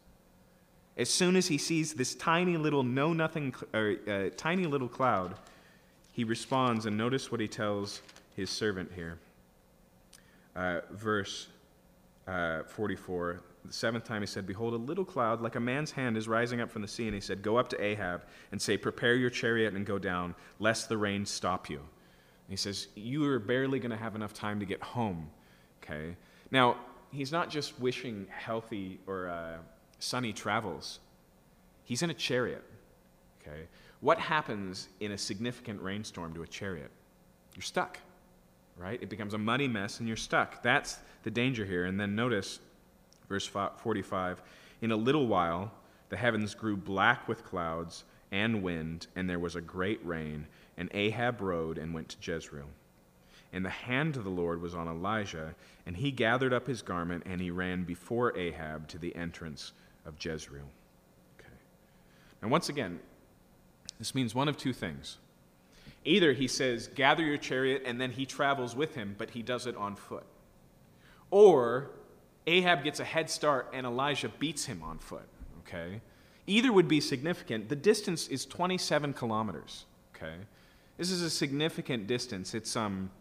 [0.95, 5.35] As soon as he sees this tiny little know nothing, or, uh, tiny little cloud,
[6.13, 8.01] he responds, and notice what he tells
[8.35, 9.19] his servant here.
[10.55, 11.47] Uh, verse
[12.27, 13.41] uh, 44.
[13.65, 16.61] The seventh time he said, Behold, a little cloud like a man's hand is rising
[16.61, 17.05] up from the sea.
[17.05, 20.33] And he said, Go up to Ahab and say, Prepare your chariot and go down,
[20.59, 21.81] lest the rain stop you
[22.49, 25.29] he says, You are barely going to have enough time to get home.
[25.83, 26.15] Okay?
[26.51, 26.77] Now,
[27.11, 29.57] he's not just wishing healthy or uh,
[29.99, 30.99] sunny travels,
[31.83, 32.63] he's in a chariot.
[33.41, 33.67] Okay?
[33.99, 36.91] What happens in a significant rainstorm to a chariot?
[37.55, 37.99] You're stuck,
[38.77, 39.01] right?
[39.01, 40.61] It becomes a muddy mess and you're stuck.
[40.61, 41.85] That's the danger here.
[41.85, 42.59] And then notice
[43.27, 44.41] verse 45
[44.81, 45.71] In a little while,
[46.09, 50.45] the heavens grew black with clouds and wind, and there was a great rain
[50.77, 52.69] and Ahab rode and went to Jezreel.
[53.53, 55.55] And the hand of the Lord was on Elijah,
[55.85, 59.71] and he gathered up his garment and he ran before Ahab to the entrance
[60.05, 60.69] of Jezreel.
[61.39, 61.49] Okay.
[62.41, 62.99] And once again,
[63.97, 65.17] this means one of two things.
[66.05, 69.65] Either he says, Gather your chariot, and then he travels with him, but he does
[69.65, 70.25] it on foot.
[71.31, 71.89] Or
[72.47, 75.27] Ahab gets a head start and Elijah beats him on foot.
[75.59, 76.01] Okay?
[76.47, 77.67] Either would be significant.
[77.67, 79.85] The distance is 27 kilometers.
[80.15, 80.35] Okay?
[80.97, 82.53] This is a significant distance.
[82.53, 83.11] It's, um,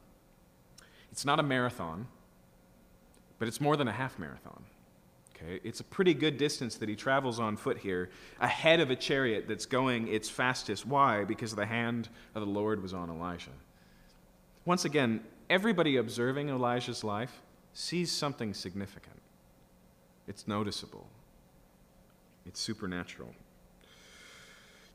[1.12, 2.08] it's not a marathon,
[3.38, 4.64] but it's more than a half marathon.
[5.36, 5.60] Okay?
[5.62, 8.08] It's a pretty good distance that he travels on foot here,
[8.40, 10.86] ahead of a chariot that's going its fastest.
[10.86, 11.24] Why?
[11.24, 13.50] Because the hand of the Lord was on Elijah.
[14.64, 17.42] Once again, everybody observing Elijah's life
[17.74, 19.20] sees something significant.
[20.26, 21.06] It's noticeable,
[22.46, 23.32] it's supernatural.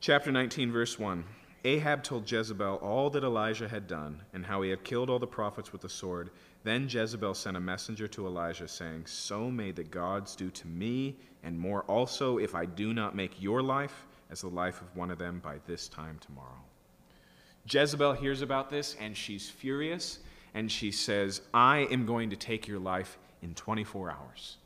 [0.01, 1.23] Chapter 19, verse 1.
[1.63, 5.27] Ahab told Jezebel all that Elijah had done and how he had killed all the
[5.27, 6.31] prophets with the sword.
[6.63, 11.17] Then Jezebel sent a messenger to Elijah, saying, So may the gods do to me,
[11.43, 15.11] and more also, if I do not make your life as the life of one
[15.11, 16.63] of them by this time tomorrow.
[17.69, 20.19] Jezebel hears about this, and she's furious,
[20.55, 24.57] and she says, I am going to take your life in 24 hours.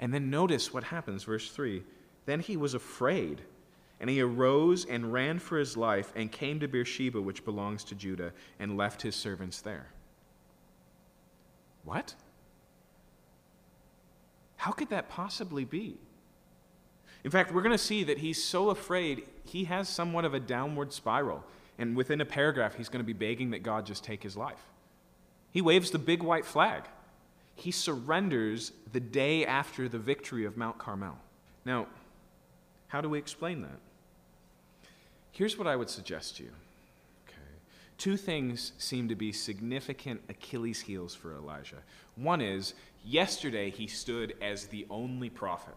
[0.00, 1.82] And then notice what happens, verse 3.
[2.24, 3.42] Then he was afraid
[4.02, 7.94] and he arose and ran for his life and came to Beersheba, which belongs to
[7.94, 9.86] Judah, and left his servants there.
[11.84, 12.16] What?
[14.56, 15.98] How could that possibly be?
[17.22, 20.40] In fact, we're going to see that he's so afraid, he has somewhat of a
[20.40, 21.44] downward spiral.
[21.78, 24.64] And within a paragraph, he's going to be begging that God just take his life.
[25.52, 26.82] He waves the big white flag.
[27.54, 31.18] He surrenders the day after the victory of Mount Carmel.
[31.64, 31.86] Now,
[32.88, 33.78] how do we explain that?
[35.32, 36.50] Here's what I would suggest to you.
[37.26, 37.36] Okay.
[37.98, 41.82] Two things seem to be significant Achilles' heels for Elijah.
[42.16, 42.74] One is,
[43.04, 45.74] yesterday he stood as the only prophet.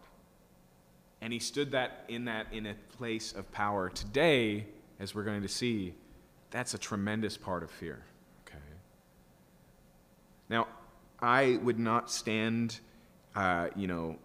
[1.22, 3.89] And he stood that in that in a place of power.
[3.89, 4.68] Today,
[4.99, 5.95] as we're going to see,
[6.51, 8.03] that's a tremendous part of fear.
[8.45, 8.60] Okay.
[10.49, 10.68] Now,
[11.20, 12.80] I would not stand,
[13.36, 14.18] uh, you know,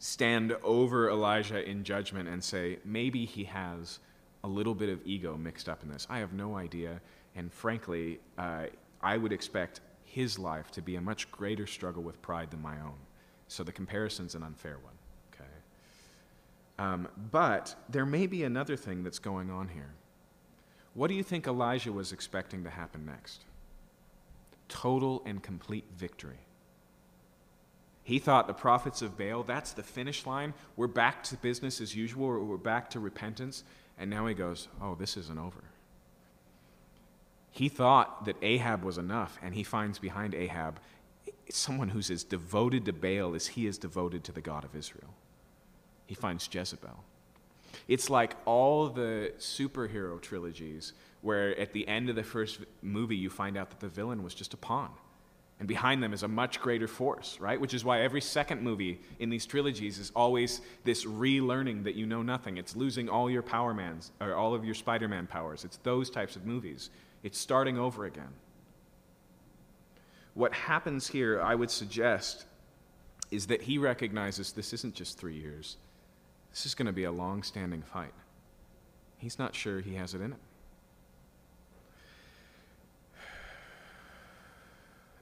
[0.00, 3.98] stand over Elijah in judgment and say, maybe he has
[4.42, 6.06] a little bit of ego mixed up in this.
[6.08, 7.00] I have no idea.
[7.36, 8.64] And frankly, uh,
[9.02, 12.80] I would expect his life to be a much greater struggle with pride than my
[12.80, 12.96] own.
[13.48, 14.94] So the comparison's an unfair one.
[15.34, 15.50] Okay.
[16.78, 19.92] Um, but there may be another thing that's going on here.
[20.94, 23.44] What do you think Elijah was expecting to happen next?
[24.68, 26.38] Total and complete victory.
[28.10, 30.52] He thought the prophets of Baal, that's the finish line.
[30.74, 33.62] We're back to business as usual, we're back to repentance.
[33.96, 35.62] And now he goes, Oh, this isn't over.
[37.52, 40.80] He thought that Ahab was enough, and he finds behind Ahab
[41.50, 45.14] someone who's as devoted to Baal as he is devoted to the God of Israel.
[46.08, 47.04] He finds Jezebel.
[47.86, 53.30] It's like all the superhero trilogies where at the end of the first movie you
[53.30, 54.90] find out that the villain was just a pawn
[55.60, 57.60] and behind them is a much greater force, right?
[57.60, 62.06] Which is why every second movie in these trilogies is always this relearning that you
[62.06, 62.56] know nothing.
[62.56, 65.66] It's losing all your Power Mans or all of your Spider Man powers.
[65.66, 66.88] It's those types of movies.
[67.22, 68.32] It's starting over again.
[70.32, 72.46] What happens here, I would suggest,
[73.30, 75.76] is that he recognizes this isn't just three years,
[76.50, 78.14] this is going to be a long standing fight.
[79.18, 80.40] He's not sure he has it in him.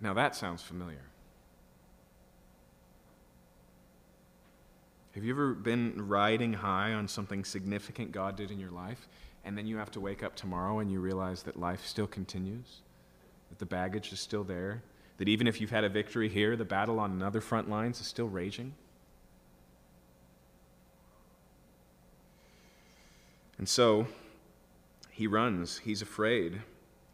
[0.00, 1.02] Now that sounds familiar.
[5.14, 9.08] Have you ever been riding high on something significant God did in your life,
[9.44, 12.82] and then you have to wake up tomorrow and you realize that life still continues?
[13.48, 14.82] That the baggage is still there?
[15.16, 18.06] That even if you've had a victory here, the battle on another front lines is
[18.06, 18.74] still raging?
[23.58, 24.06] And so,
[25.10, 25.78] he runs.
[25.78, 26.62] He's afraid.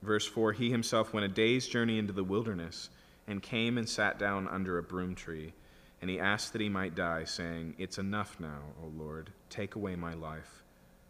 [0.04, 2.90] Verse 4 He himself went a day's journey into the wilderness
[3.26, 5.54] and came and sat down under a broom tree.
[6.02, 9.30] And he asked that he might die, saying, It's enough now, O Lord.
[9.48, 10.62] Take away my life,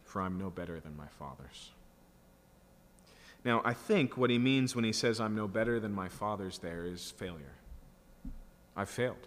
[0.05, 1.71] for I'm no better than my father's.
[3.45, 6.59] Now, I think what he means when he says, I'm no better than my father's,
[6.59, 7.57] there is failure.
[8.77, 9.27] I've failed.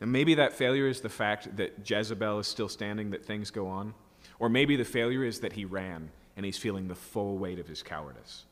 [0.00, 3.68] And maybe that failure is the fact that Jezebel is still standing, that things go
[3.68, 3.94] on.
[4.38, 7.66] Or maybe the failure is that he ran and he's feeling the full weight of
[7.66, 8.44] his cowardice.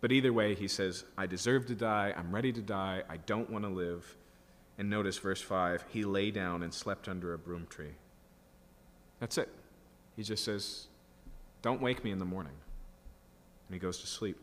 [0.00, 2.12] But either way, he says, I deserve to die.
[2.16, 3.04] I'm ready to die.
[3.08, 4.16] I don't want to live.
[4.76, 7.94] And notice verse 5 he lay down and slept under a broom tree.
[9.20, 9.48] That's it.
[10.16, 10.88] He just says,
[11.62, 12.54] Don't wake me in the morning.
[13.68, 14.38] And he goes to sleep.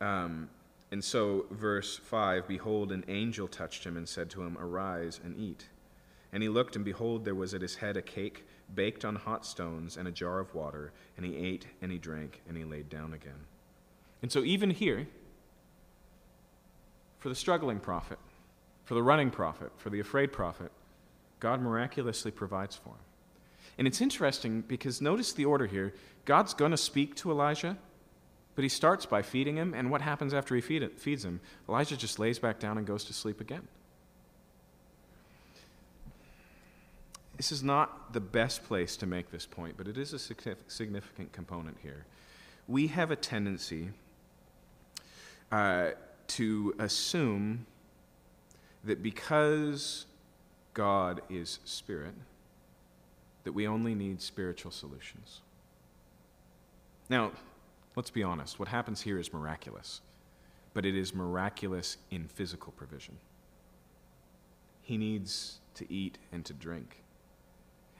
[0.00, 0.48] Um,
[0.90, 5.38] and so, verse 5 Behold, an angel touched him and said to him, Arise and
[5.38, 5.66] eat.
[6.32, 9.46] And he looked, and behold, there was at his head a cake baked on hot
[9.46, 10.92] stones and a jar of water.
[11.16, 13.46] And he ate and he drank and he laid down again.
[14.22, 15.06] And so, even here,
[17.18, 18.18] for the struggling prophet,
[18.84, 20.72] for the running prophet, for the afraid prophet,
[21.40, 23.04] God miraculously provides for him.
[23.76, 25.94] And it's interesting because notice the order here.
[26.24, 27.76] God's going to speak to Elijah,
[28.54, 31.40] but he starts by feeding him, and what happens after he feed it, feeds him?
[31.68, 33.68] Elijah just lays back down and goes to sleep again.
[37.38, 41.32] This is not the best place to make this point, but it is a significant
[41.32, 42.04] component here.
[42.66, 43.90] We have a tendency
[45.52, 45.90] uh,
[46.26, 47.64] to assume
[48.84, 50.06] that because
[50.74, 52.14] God is spirit,
[53.44, 55.40] that we only need spiritual solutions.
[57.08, 57.30] Now,
[57.94, 58.58] let's be honest.
[58.58, 60.00] What happens here is miraculous,
[60.74, 63.16] but it is miraculous in physical provision.
[64.82, 67.04] He needs to eat and to drink.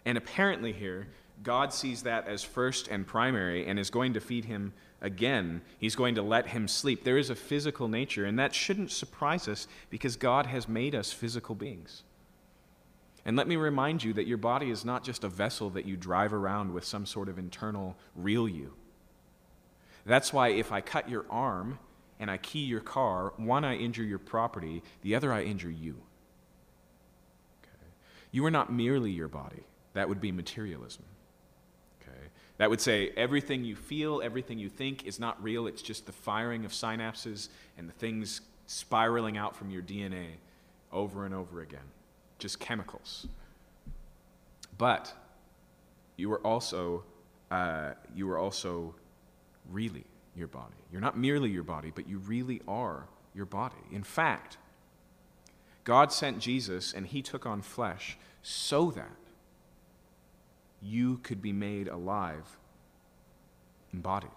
[0.05, 1.09] And apparently, here,
[1.43, 5.63] God sees that as first and primary and is going to feed him again.
[5.79, 7.05] He's going to let him sleep.
[7.05, 11.13] There is a physical nature, and that shouldn't surprise us because God has made us
[11.13, 12.03] physical beings.
[13.25, 15.97] And let me remind you that your body is not just a vessel that you
[15.97, 18.75] drive around with some sort of internal real you.
[20.07, 21.79] That's why if I cut your arm
[22.19, 25.97] and I key your car, one, I injure your property, the other, I injure you.
[27.63, 27.93] Okay.
[28.33, 29.65] You are not merely your body.
[29.99, 31.03] That would be materialism.
[32.01, 32.29] Okay.
[32.59, 35.67] That would say everything you feel, everything you think is not real.
[35.67, 40.27] It's just the firing of synapses and the things spiraling out from your DNA
[40.93, 41.81] over and over again
[42.39, 43.27] just chemicals.
[44.79, 45.13] But
[46.17, 47.03] you are also,
[47.51, 48.95] uh, you are also
[49.69, 50.05] really
[50.37, 50.77] your body.
[50.93, 53.83] You're not merely your body, but you really are your body.
[53.91, 54.59] In fact,
[55.83, 59.11] God sent Jesus and he took on flesh so that
[60.83, 62.57] you could be made alive,
[63.93, 64.31] embodied.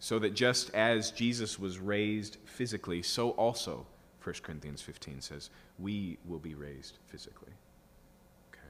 [0.00, 3.86] So that just as Jesus was raised physically, so also
[4.22, 7.52] 1 Corinthians 15 says, we will be raised physically.
[8.52, 8.60] Okay.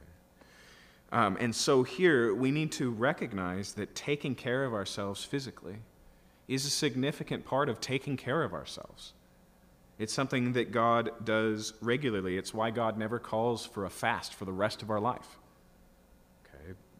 [1.12, 5.76] Um, and so here we need to recognize that taking care of ourselves physically
[6.47, 9.12] is a significant part of taking care of ourselves.
[9.99, 12.39] It's something that God does regularly.
[12.39, 15.38] It's why God never calls for a fast for the rest of our life.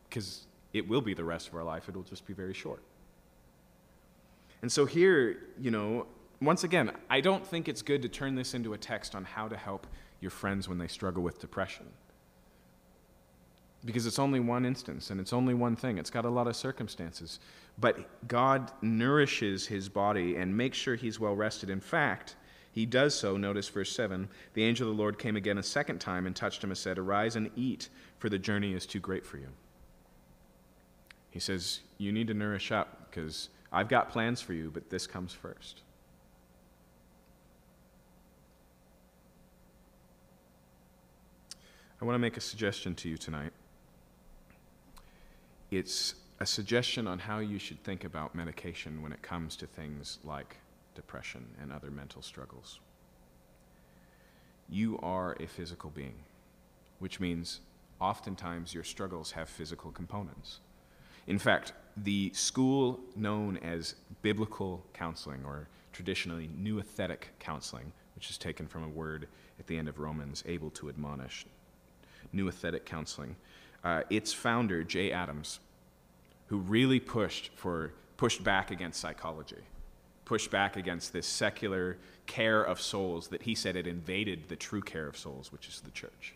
[0.09, 2.83] Because it will be the rest of our life, it'll just be very short.
[4.63, 6.07] And so here, you know,
[6.41, 9.49] once again, I don't think it's good to turn this into a text on how
[9.49, 9.87] to help
[10.21, 11.87] your friends when they struggle with depression.
[13.85, 15.99] Because it's only one instance and it's only one thing.
[15.99, 17.39] It's got a lot of circumstances.
[17.79, 21.71] But God nourishes his body and makes sure he's well rested.
[21.71, 22.35] In fact,
[22.73, 23.37] he does so.
[23.37, 26.63] Notice verse 7 The angel of the Lord came again a second time and touched
[26.63, 27.89] him and said, Arise and eat,
[28.19, 29.49] for the journey is too great for you.
[31.31, 35.07] He says, You need to nourish up because I've got plans for you, but this
[35.07, 35.83] comes first.
[42.01, 43.53] I want to make a suggestion to you tonight.
[45.71, 50.19] It's a suggestion on how you should think about medication when it comes to things
[50.23, 50.59] like
[50.95, 52.79] depression and other mental struggles.
[54.69, 56.15] You are a physical being,
[57.01, 57.61] which means
[58.01, 60.61] oftentimes your struggles have physical components.
[61.29, 68.67] In fact, the school known as biblical counseling, or traditionally nouthetic counseling, which is taken
[68.67, 69.29] from a word
[69.61, 71.45] at the end of Romans, able to admonish,
[72.35, 73.37] nouthetic counseling.
[73.85, 75.61] Uh, its founder, Jay Adams,
[76.47, 79.63] who really pushed for pushed back against psychology,
[80.25, 84.81] pushed back against this secular care of souls that he said had invaded the true
[84.81, 86.35] care of souls, which is the church.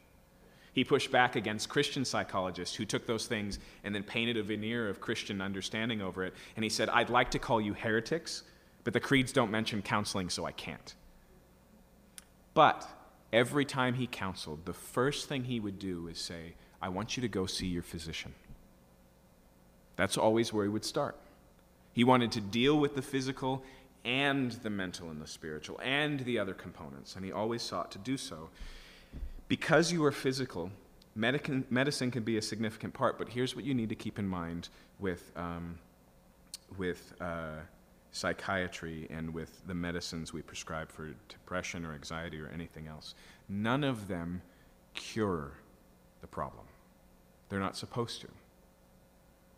[0.73, 4.89] He pushed back against Christian psychologists who took those things and then painted a veneer
[4.89, 6.35] of Christian understanding over it.
[6.57, 8.43] And he said, I'd like to call you heretics,
[8.85, 10.95] but the creeds don't mention counseling, so I can't.
[12.55, 12.89] But
[13.33, 17.21] every time he counseled, the first thing he would do is say, I want you
[17.21, 18.35] to go see your physician.
[19.97, 21.17] That's always where he would start.
[21.93, 23.63] He wanted to deal with the physical
[24.05, 27.99] and the mental and the spiritual and the other components, and he always sought to
[27.99, 28.49] do so.
[29.53, 30.71] Because you are physical,
[31.15, 34.71] medicine can be a significant part, but here's what you need to keep in mind
[34.99, 35.79] with, um,
[36.79, 37.57] with uh,
[38.13, 43.15] psychiatry and with the medicines we prescribe for depression or anxiety or anything else.
[43.47, 44.41] None of them
[44.95, 45.53] cure
[46.23, 46.65] the problem.
[47.51, 48.29] They're not supposed to.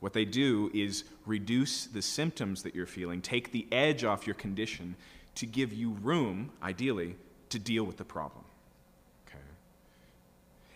[0.00, 4.34] What they do is reduce the symptoms that you're feeling, take the edge off your
[4.34, 4.96] condition
[5.36, 7.14] to give you room, ideally,
[7.50, 8.43] to deal with the problem.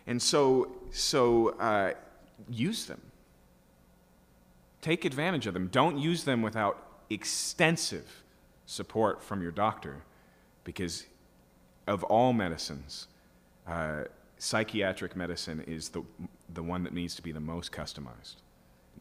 [0.09, 1.93] And so, so uh,
[2.51, 3.01] use them.
[4.81, 5.69] Take advantage of them.
[5.69, 8.25] Don't use them without extensive
[8.67, 10.03] support from your doctor
[10.65, 11.07] because
[11.87, 13.09] of all medicines,
[13.67, 14.05] uh,
[14.39, 16.03] psychiatric medicine is the,
[16.53, 18.37] the one that needs to be the most customized,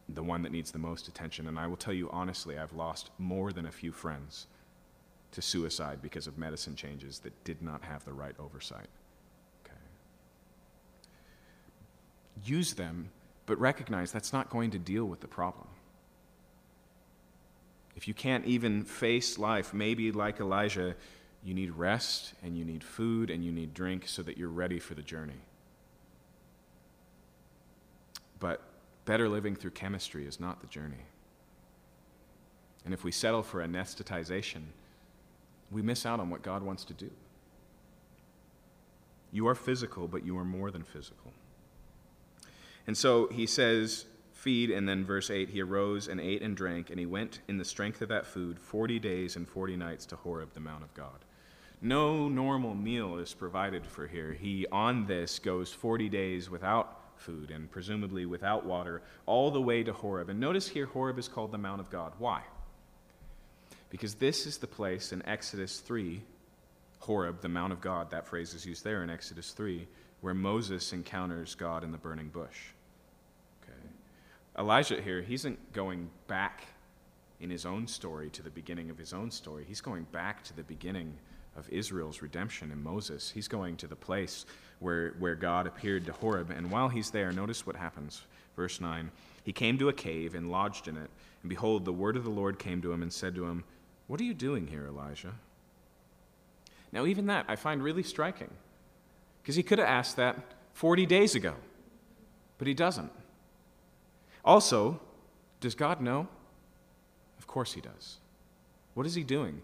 [0.08, 1.46] the one that needs the most attention.
[1.46, 4.46] And I will tell you honestly, I've lost more than a few friends
[5.32, 8.88] to suicide because of medicine changes that did not have the right oversight.
[9.64, 9.74] Okay.
[12.44, 13.10] Use them,
[13.46, 15.66] but recognize that's not going to deal with the problem.
[17.96, 20.94] If you can't even face life, maybe like Elijah,
[21.42, 24.78] you need rest and you need food and you need drink so that you're ready
[24.78, 25.40] for the journey.
[28.38, 28.62] But
[29.04, 31.06] better living through chemistry is not the journey.
[32.84, 34.62] And if we settle for anesthetization,
[35.70, 37.10] we miss out on what God wants to do.
[39.32, 41.32] You are physical, but you are more than physical.
[42.88, 46.88] And so he says, feed, and then verse 8, he arose and ate and drank,
[46.88, 50.16] and he went in the strength of that food 40 days and 40 nights to
[50.16, 51.26] Horeb, the Mount of God.
[51.82, 54.32] No normal meal is provided for here.
[54.32, 59.82] He, on this, goes 40 days without food and presumably without water, all the way
[59.82, 60.30] to Horeb.
[60.30, 62.14] And notice here, Horeb is called the Mount of God.
[62.16, 62.40] Why?
[63.90, 66.22] Because this is the place in Exodus 3,
[67.00, 69.86] Horeb, the Mount of God, that phrase is used there in Exodus 3,
[70.22, 72.70] where Moses encounters God in the burning bush.
[74.58, 76.66] Elijah here, he isn't going back
[77.40, 79.64] in his own story to the beginning of his own story.
[79.66, 81.14] He's going back to the beginning
[81.56, 83.30] of Israel's redemption in Moses.
[83.30, 84.46] He's going to the place
[84.80, 86.50] where, where God appeared to Horeb.
[86.50, 88.22] And while he's there, notice what happens.
[88.56, 89.10] Verse 9
[89.44, 91.10] He came to a cave and lodged in it.
[91.42, 93.62] And behold, the word of the Lord came to him and said to him,
[94.08, 95.34] what are you doing here, Elijah?
[96.90, 98.50] Now, even that I find really striking
[99.40, 100.36] because he could have asked that
[100.72, 101.54] 40 days ago,
[102.56, 103.12] but he doesn't.
[104.48, 104.98] Also,
[105.60, 106.26] does God know?
[107.38, 108.16] Of course he does.
[108.94, 109.60] What is he doing?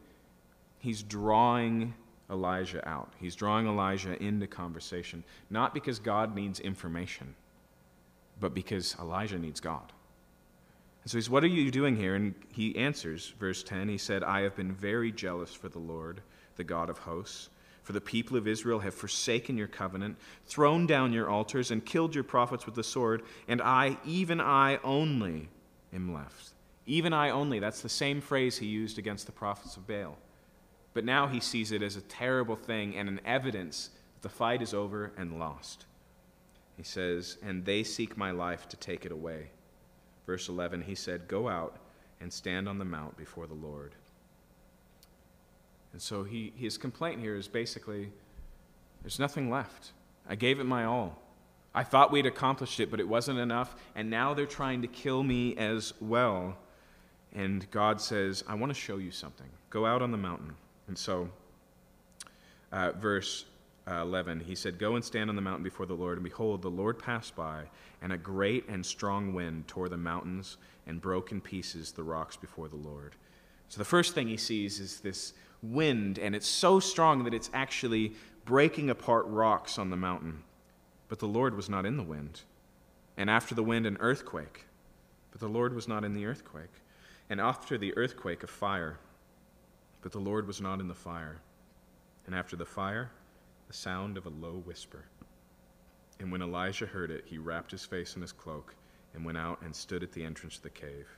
[0.78, 1.94] He's drawing
[2.30, 3.10] Elijah out.
[3.18, 7.34] He's drawing Elijah into conversation, not because God needs information,
[8.38, 9.90] but because Elijah needs God.
[11.02, 12.14] And so he's, What are you doing here?
[12.14, 16.20] And he answers, verse 10, he said, I have been very jealous for the Lord,
[16.56, 17.48] the God of hosts.
[17.84, 20.16] For the people of Israel have forsaken your covenant,
[20.46, 24.78] thrown down your altars, and killed your prophets with the sword, and I, even I
[24.82, 25.48] only,
[25.92, 26.50] am left.
[26.86, 30.18] Even I only, that's the same phrase he used against the prophets of Baal.
[30.94, 34.62] But now he sees it as a terrible thing and an evidence that the fight
[34.62, 35.86] is over and lost.
[36.76, 39.50] He says, And they seek my life to take it away
[40.26, 41.76] verse 11, he said, Go out
[42.20, 43.94] and stand on the mount before the Lord.
[45.94, 48.10] And so he, his complaint here is basically
[49.02, 49.92] there's nothing left.
[50.28, 51.22] I gave it my all.
[51.72, 55.22] I thought we'd accomplished it, but it wasn't enough, and now they're trying to kill
[55.22, 56.58] me as well.
[57.32, 59.46] And God says, I want to show you something.
[59.70, 60.56] Go out on the mountain.
[60.88, 61.28] And so,
[62.72, 63.44] uh, verse
[63.86, 66.18] uh, 11, he said, Go and stand on the mountain before the Lord.
[66.18, 67.66] And behold, the Lord passed by,
[68.02, 70.56] and a great and strong wind tore the mountains
[70.88, 73.14] and broke in pieces the rocks before the Lord.
[73.68, 75.34] So the first thing he sees is this
[75.72, 78.12] wind, and it's so strong that it's actually
[78.44, 80.42] breaking apart rocks on the mountain.
[81.08, 82.42] But the Lord was not in the wind.
[83.16, 84.66] And after the wind, an earthquake.
[85.30, 86.82] But the Lord was not in the earthquake.
[87.30, 88.98] And after the earthquake, a fire.
[90.02, 91.40] But the Lord was not in the fire.
[92.26, 93.10] And after the fire,
[93.68, 95.04] the sound of a low whisper.
[96.20, 98.74] And when Elijah heard it, he wrapped his face in his cloak
[99.14, 101.08] and went out and stood at the entrance of the cave.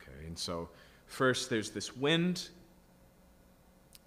[0.00, 0.68] Okay, and so
[1.06, 2.48] first there's this wind,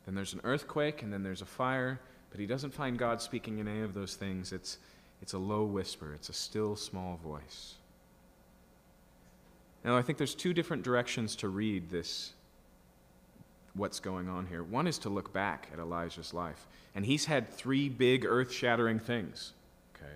[0.07, 1.99] then there's an earthquake, and then there's a fire,
[2.31, 4.53] but he doesn't find God speaking in any of those things.
[4.53, 4.77] It's,
[5.21, 7.75] it's a low whisper, it's a still small voice.
[9.83, 12.31] Now, I think there's two different directions to read this
[13.75, 14.63] what's going on here.
[14.63, 16.65] One is to look back at Elijah's life.
[16.95, 19.53] And he's had three big earth shattering things.
[19.95, 20.15] Okay?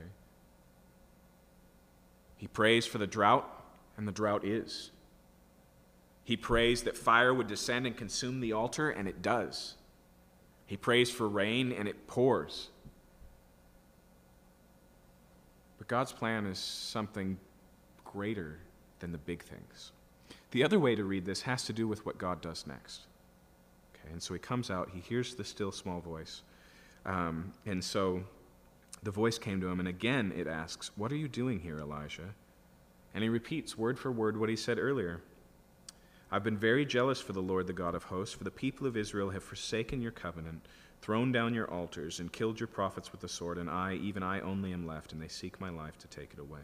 [2.37, 3.47] He prays for the drought,
[3.97, 4.89] and the drought is.
[6.23, 9.75] He prays that fire would descend and consume the altar, and it does.
[10.71, 12.69] He prays for rain, and it pours.
[15.77, 17.37] But God's plan is something
[18.05, 18.57] greater
[18.99, 19.91] than the big things.
[20.51, 23.01] The other way to read this has to do with what God does next.
[23.93, 26.41] Okay, and so he comes out, he hears the still small voice.
[27.05, 28.23] Um, and so
[29.03, 32.33] the voice came to him, and again it asks, What are you doing here, Elijah?
[33.13, 35.19] And he repeats word for word what he said earlier.
[36.31, 38.95] I've been very jealous for the Lord, the God of hosts, for the people of
[38.95, 40.65] Israel have forsaken your covenant,
[41.01, 44.39] thrown down your altars, and killed your prophets with the sword, and I, even I
[44.39, 46.61] only, am left, and they seek my life to take it away.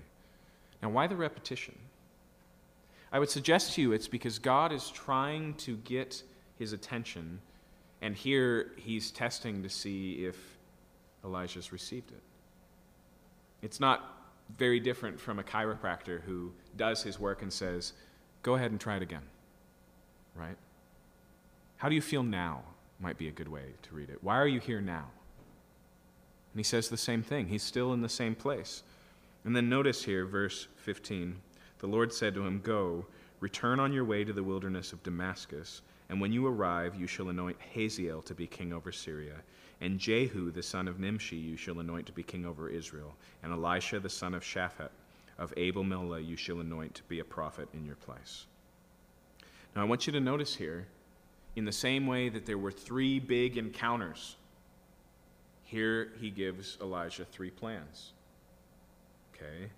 [0.81, 1.75] Now, why the repetition?
[3.11, 6.23] I would suggest to you it's because God is trying to get
[6.57, 7.41] his attention,
[8.01, 10.37] and here he's testing to see if
[11.25, 12.21] Elijah's received it.
[13.61, 14.13] It's not
[14.57, 17.91] very different from a chiropractor who does his work and says,
[18.43, 19.23] Go ahead and try it again.
[20.37, 20.57] Right?
[21.77, 22.61] How do you feel now?
[22.99, 24.23] Might be a good way to read it.
[24.23, 25.05] Why are you here now?
[26.53, 27.47] And he says the same thing.
[27.47, 28.83] He's still in the same place.
[29.45, 31.37] And then notice here, verse 15
[31.79, 33.05] the Lord said to him, Go,
[33.39, 37.29] return on your way to the wilderness of Damascus, and when you arrive, you shall
[37.29, 39.35] anoint Hazael to be king over Syria
[39.81, 43.51] and Jehu the son of Nimshi you shall anoint to be king over Israel, and
[43.51, 44.89] Elisha the son of Shaphat
[45.37, 48.47] of Abel Meholah you shall anoint to be a prophet in your place.
[49.77, 50.87] Now I want you to notice here,
[51.55, 54.35] in the same way that there were three big encounters,
[55.65, 58.13] here he gives Elijah three plans.
[59.35, 59.69] Okay?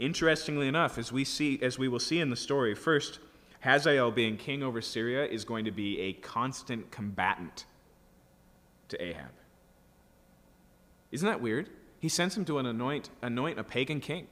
[0.00, 3.20] Interestingly enough, as we see as we will see in the story, first,
[3.60, 7.64] Hazael being king over Syria is going to be a constant combatant
[8.88, 9.30] to Ahab.
[11.12, 11.70] Isn't that weird?
[12.00, 14.26] He sends him to an anoint, anoint a pagan king.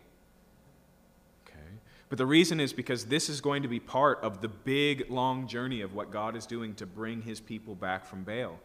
[2.13, 5.49] But the reason is because this is going to be part of the big, long
[5.49, 8.61] journey of what God is doing to bring his people back from Baal.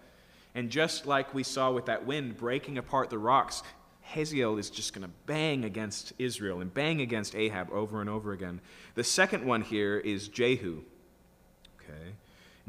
[0.54, 3.64] And just like we saw with that wind breaking apart the rocks,
[4.02, 8.34] Hazael is just going to bang against Israel and bang against Ahab over and over
[8.34, 8.60] again.
[8.96, 10.82] The second one here is Jehu.
[11.80, 12.16] Okay.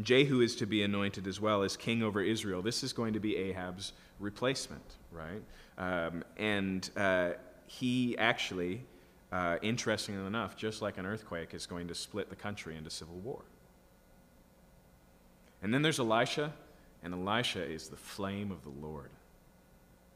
[0.01, 2.63] Jehu is to be anointed as well as king over Israel.
[2.63, 5.43] This is going to be Ahab's replacement, right?
[5.77, 7.31] Um, and uh,
[7.67, 8.85] he actually,
[9.31, 13.17] uh, interestingly enough, just like an earthquake, is going to split the country into civil
[13.17, 13.43] war.
[15.63, 16.53] And then there's Elisha,
[17.03, 19.11] and Elisha is the flame of the Lord.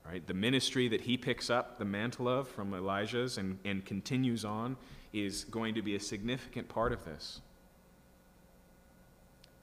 [0.05, 0.27] Right?
[0.27, 4.77] The ministry that he picks up the mantle of from Elijah's and, and continues on
[5.13, 7.41] is going to be a significant part of this.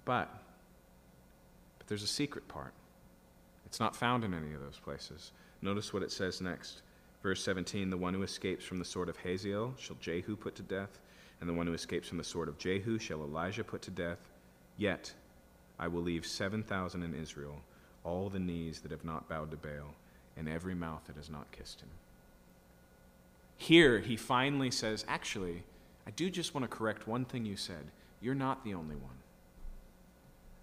[0.06, 0.30] But,
[1.78, 2.74] but there's a secret part.
[3.66, 5.32] It's not found in any of those places.
[5.62, 6.82] Notice what it says next.
[7.22, 10.64] Verse 17 The one who escapes from the sword of Hazael shall Jehu put to
[10.64, 11.00] death,
[11.40, 14.30] and the one who escapes from the sword of Jehu shall Elijah put to death.
[14.78, 15.14] Yet
[15.78, 17.62] I will leave 7,000 in Israel,
[18.04, 19.96] all the knees that have not bowed to Baal,
[20.38, 21.90] and every mouth that has not kissed him.
[23.58, 25.64] Here, he finally says, Actually,
[26.08, 27.92] I do just want to correct one thing you said.
[28.22, 29.18] You're not the only one.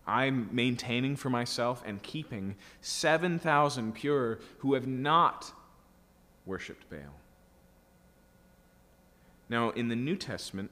[0.07, 5.53] I'm maintaining for myself and keeping 7,000 pure who have not
[6.47, 7.01] worshiped Baal.
[9.49, 10.71] Now, in the New Testament,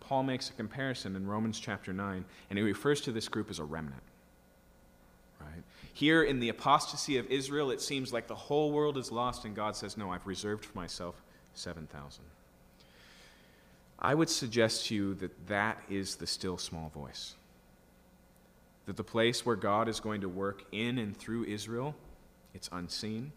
[0.00, 3.58] Paul makes a comparison in Romans chapter 9, and he refers to this group as
[3.58, 4.02] a remnant.
[5.40, 5.62] Right?
[5.94, 9.54] Here in the apostasy of Israel, it seems like the whole world is lost, and
[9.54, 11.22] God says, No, I've reserved for myself
[11.54, 12.22] 7,000.
[13.98, 17.34] I would suggest to you that that is the still small voice
[18.90, 21.94] that the place where God is going to work in and through Israel,
[22.54, 23.30] it's unseen,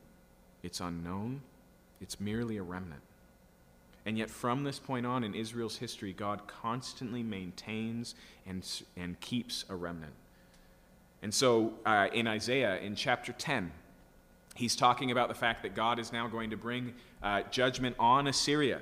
[0.64, 1.42] it's unknown,
[2.04, 3.02] it's merely a remnant.
[4.06, 8.16] And yet, from this point on in Israel's history, God constantly maintains
[8.46, 10.14] and, and keeps a remnant.
[11.22, 13.72] And so, uh, in Isaiah, in chapter 10,
[14.56, 16.94] he's talking about the fact that God is now going to bring
[17.24, 18.82] uh, judgment on Assyria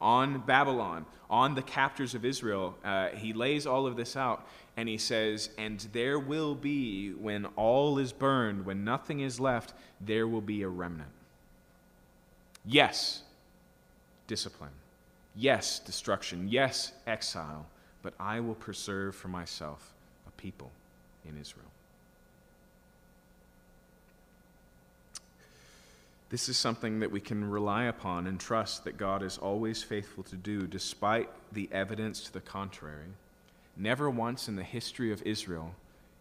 [0.00, 2.74] on Babylon, on the captors of Israel.
[2.84, 7.46] Uh, he lays all of this out and he says, And there will be, when
[7.56, 11.10] all is burned, when nothing is left, there will be a remnant.
[12.64, 13.22] Yes,
[14.26, 14.70] discipline.
[15.34, 16.48] Yes, destruction.
[16.48, 17.66] Yes, exile.
[18.02, 19.92] But I will preserve for myself
[20.26, 20.70] a people
[21.28, 21.66] in Israel.
[26.30, 30.22] This is something that we can rely upon and trust that God is always faithful
[30.24, 33.08] to do, despite the evidence to the contrary.
[33.76, 35.74] Never once in the history of Israel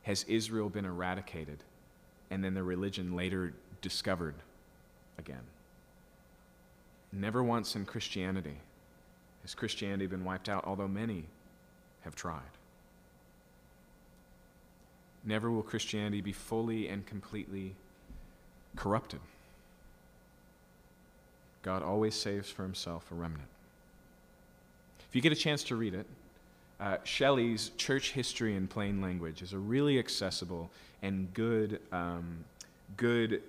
[0.03, 1.63] has Israel been eradicated
[2.31, 4.35] and then the religion later discovered
[5.17, 5.43] again.
[7.11, 8.57] Never once in Christianity
[9.41, 11.25] has Christianity been wiped out, although many
[12.01, 12.41] have tried.
[15.25, 17.75] Never will Christianity be fully and completely
[18.75, 19.19] corrupted.
[21.61, 23.49] God always saves for himself a remnant.
[25.09, 26.05] If you get a chance to read it,
[26.79, 30.69] uh, Shelley's Church History in Plain Language is a really accessible
[31.01, 32.45] and good, um,
[32.95, 33.41] good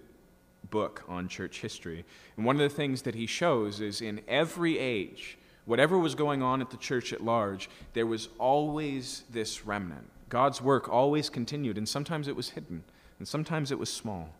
[0.70, 2.04] book on church history.
[2.36, 6.42] And one of the things that he shows is in every age, whatever was going
[6.42, 10.10] on at the church at large, there was always this remnant.
[10.28, 12.84] God's work always continued, and sometimes it was hidden,
[13.18, 14.30] and sometimes it was small.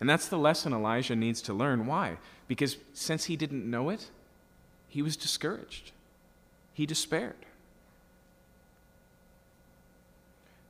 [0.00, 1.86] And that's the lesson Elijah needs to learn.
[1.86, 2.18] Why?
[2.48, 4.10] Because since he didn't know it,
[4.88, 5.92] he was discouraged,
[6.72, 7.45] he despaired.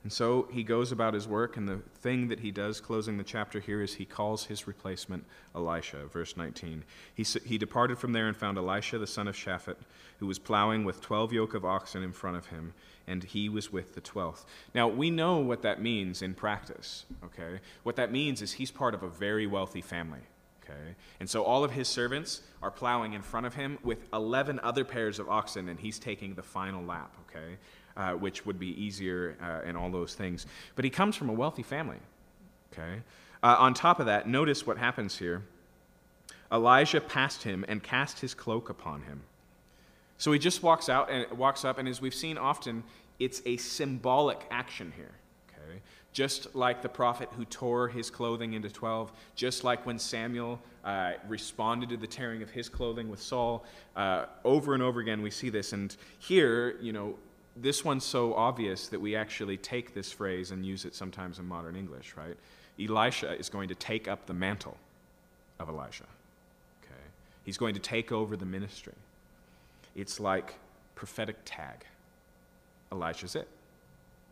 [0.07, 3.25] And so he goes about his work, and the thing that he does, closing the
[3.25, 6.05] chapter here, is he calls his replacement Elisha.
[6.05, 6.85] Verse 19.
[7.13, 9.75] He, he departed from there and found Elisha, the son of Shaphat,
[10.19, 12.73] who was plowing with twelve yoke of oxen in front of him,
[13.05, 14.45] and he was with the twelfth.
[14.73, 17.59] Now, we know what that means in practice, okay?
[17.83, 20.21] What that means is he's part of a very wealthy family.
[20.63, 20.95] Okay?
[21.19, 24.83] And so all of his servants are plowing in front of him with 11 other
[24.83, 27.13] pairs of oxen, and he's taking the final lap.
[27.29, 27.57] Okay?
[27.97, 30.45] Uh, which would be easier uh, and all those things.
[30.75, 31.97] But he comes from a wealthy family.
[32.71, 33.01] Okay?
[33.43, 35.43] Uh, on top of that, notice what happens here.
[36.51, 39.21] Elijah passed him and cast his cloak upon him.
[40.17, 42.83] So he just walks out and walks up, and as we've seen often,
[43.19, 45.11] it's a symbolic action here.
[45.49, 45.81] Okay?
[46.13, 51.13] Just like the prophet who tore his clothing into 12, just like when Samuel uh,
[51.27, 53.65] responded to the tearing of his clothing with Saul,
[53.95, 55.73] uh, over and over again we see this.
[55.73, 57.15] And here, you know,
[57.61, 61.45] this one's so obvious that we actually take this phrase and use it sometimes in
[61.45, 62.37] modern English, right?
[62.79, 64.77] Elisha is going to take up the mantle
[65.59, 66.05] of Elijah.
[66.83, 67.01] Okay?
[67.43, 68.93] He's going to take over the ministry.
[69.95, 70.55] It's like
[70.95, 71.85] prophetic tag.
[72.91, 73.47] Elijah's it.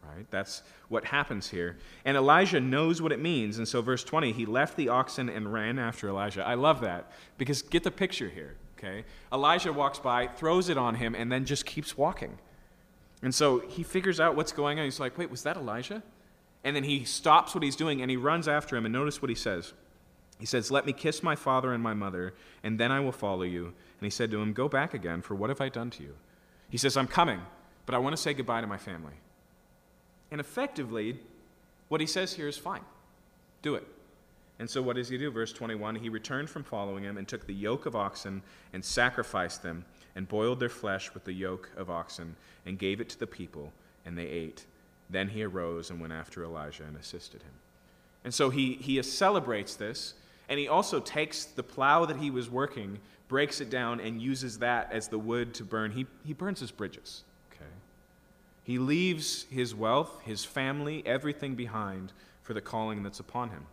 [0.03, 0.27] Right?
[0.29, 1.77] That's what happens here.
[2.05, 3.57] And Elijah knows what it means.
[3.57, 6.45] And so, verse 20, he left the oxen and ran after Elijah.
[6.45, 8.53] I love that because get the picture here.
[8.77, 9.03] Okay?
[9.33, 12.37] Elijah walks by, throws it on him, and then just keeps walking.
[13.25, 14.85] And so he figures out what's going on.
[14.85, 16.03] He's like, wait, was that Elijah?
[16.63, 18.85] And then he stops what he's doing and he runs after him.
[18.85, 19.73] And notice what he says.
[20.39, 23.43] He says, Let me kiss my father and my mother, and then I will follow
[23.43, 23.65] you.
[23.65, 26.13] And he said to him, Go back again, for what have I done to you?
[26.69, 27.41] He says, I'm coming,
[27.85, 29.13] but I want to say goodbye to my family.
[30.29, 31.19] And effectively,
[31.87, 32.83] what he says here is fine.
[33.61, 33.87] Do it.
[34.59, 35.31] And so what does he do?
[35.31, 38.43] Verse 21 He returned from following him and took the yoke of oxen
[38.73, 39.85] and sacrificed them
[40.15, 42.35] and boiled their flesh with the yoke of oxen,
[42.65, 43.71] and gave it to the people,
[44.05, 44.65] and they ate.
[45.09, 47.51] Then he arose and went after Elijah and assisted him.
[48.23, 50.15] And so he, he celebrates this,
[50.49, 54.59] and he also takes the plow that he was working, breaks it down, and uses
[54.59, 55.91] that as the wood to burn.
[55.91, 57.23] He, he burns his bridges.
[57.51, 57.69] Okay?
[58.63, 63.65] He leaves his wealth, his family, everything behind for the calling that's upon him.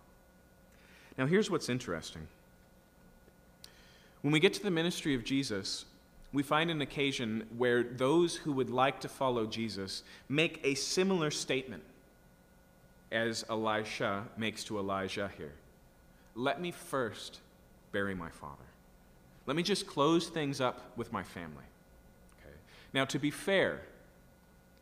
[1.16, 2.26] Now, here's what's interesting.
[4.22, 5.84] When we get to the ministry of Jesus,
[6.32, 11.30] we find an occasion where those who would like to follow Jesus make a similar
[11.30, 11.82] statement
[13.10, 15.52] as Elisha makes to Elijah here.
[16.34, 17.40] Let me first
[17.92, 18.56] bury my father.
[19.46, 21.64] Let me just close things up with my family.
[22.40, 22.54] Okay.
[22.94, 23.82] Now, to be fair,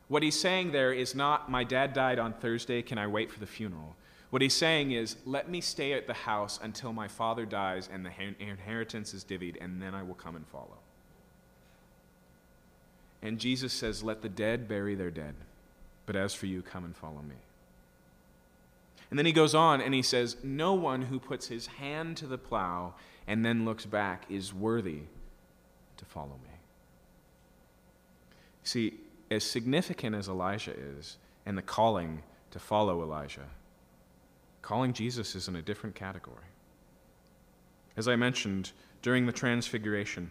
[0.06, 3.40] what he's saying there is not, my dad died on Thursday, can I wait for
[3.40, 3.96] the funeral?
[4.30, 8.06] What he's saying is, let me stay at the house until my father dies and
[8.06, 10.78] the inheritance is divvied, and then I will come and follow.
[13.22, 15.34] And Jesus says, Let the dead bury their dead,
[16.06, 17.36] but as for you, come and follow me.
[19.10, 22.26] And then he goes on and he says, No one who puts his hand to
[22.26, 22.94] the plow
[23.26, 25.00] and then looks back is worthy
[25.96, 26.50] to follow me.
[28.62, 28.94] See,
[29.30, 31.16] as significant as Elijah is
[31.46, 33.46] and the calling to follow Elijah,
[34.62, 36.36] calling Jesus is in a different category.
[37.96, 38.72] As I mentioned,
[39.02, 40.30] during the Transfiguration,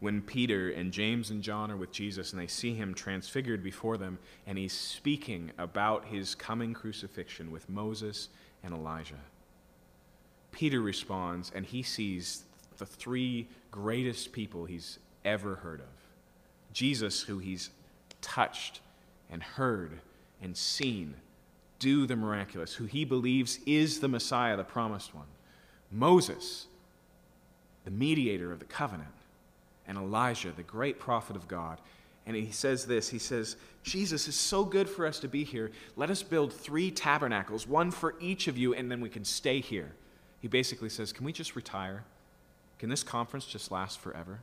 [0.00, 3.98] when Peter and James and John are with Jesus and they see him transfigured before
[3.98, 8.30] them, and he's speaking about his coming crucifixion with Moses
[8.64, 9.20] and Elijah.
[10.52, 12.44] Peter responds, and he sees
[12.78, 15.86] the three greatest people he's ever heard of
[16.72, 17.70] Jesus, who he's
[18.20, 18.80] touched
[19.30, 20.00] and heard
[20.42, 21.14] and seen
[21.78, 25.26] do the miraculous, who he believes is the Messiah, the promised one.
[25.90, 26.66] Moses,
[27.84, 29.10] the mediator of the covenant
[29.90, 31.80] and Elijah, the great prophet of God.
[32.24, 35.72] And he says this He says, Jesus is so good for us to be here.
[35.96, 39.60] Let us build three tabernacles, one for each of you, and then we can stay
[39.60, 39.90] here.
[40.40, 42.04] He basically says, Can we just retire?
[42.78, 44.38] Can this conference just last forever?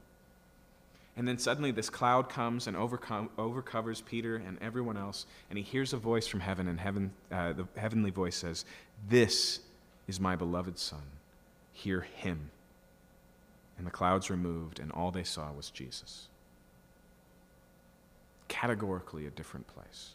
[1.15, 5.63] And then suddenly this cloud comes and overcome, overcovers Peter and everyone else, and he
[5.63, 8.65] hears a voice from heaven, and heaven, uh, the heavenly voice says,
[9.09, 9.61] This
[10.09, 11.01] is my beloved Son.
[11.71, 12.51] Hear him.
[13.77, 16.29] And the clouds removed, and all they saw was Jesus.
[18.47, 20.13] Categorically a different place.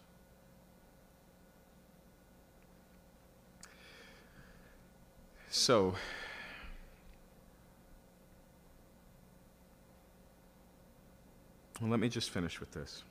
[5.48, 5.94] So,
[11.80, 13.04] let me just finish with this.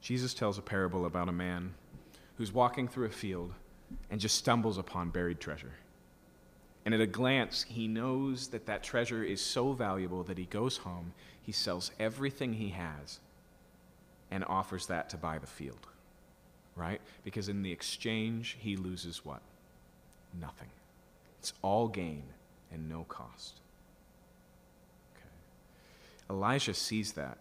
[0.00, 1.74] Jesus tells a parable about a man
[2.38, 3.52] who's walking through a field
[4.10, 5.72] and just stumbles upon buried treasure.
[6.86, 10.76] And at a glance, he knows that that treasure is so valuable that he goes
[10.76, 13.18] home, he sells everything he has,
[14.30, 15.88] and offers that to buy the field.
[16.76, 17.00] Right?
[17.24, 19.42] Because in the exchange, he loses what?
[20.40, 20.68] Nothing.
[21.40, 22.22] It's all gain
[22.70, 23.54] and no cost.
[25.16, 25.26] Okay.
[26.30, 27.38] Elijah sees that.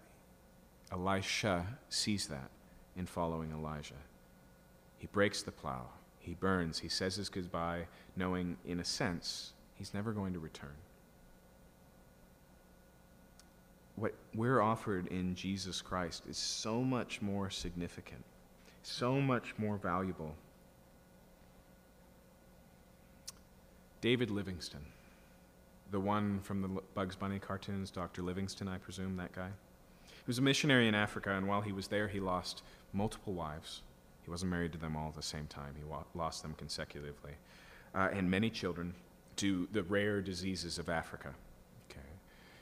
[0.92, 2.50] Elisha sees that
[2.98, 3.94] in following Elijah.
[4.98, 5.86] He breaks the plow.
[6.26, 6.80] He burns.
[6.80, 7.86] He says his goodbye,
[8.16, 10.76] knowing, in a sense, he's never going to return.
[13.96, 18.24] What we're offered in Jesus Christ is so much more significant,
[18.82, 20.36] so much more valuable.
[24.02, 24.86] David Livingstone,
[25.92, 28.24] the one from the Bugs Bunny cartoons, Dr.
[28.24, 29.50] Livingstone, I presume, that guy.
[30.08, 33.84] He was a missionary in Africa, and while he was there, he lost multiple wives.
[34.26, 37.34] He wasn't married to them all at the same time, he wa- lost them consecutively.
[37.94, 38.94] Uh, and many children
[39.38, 41.36] to the rare diseases of Africa.
[41.90, 42.00] Okay.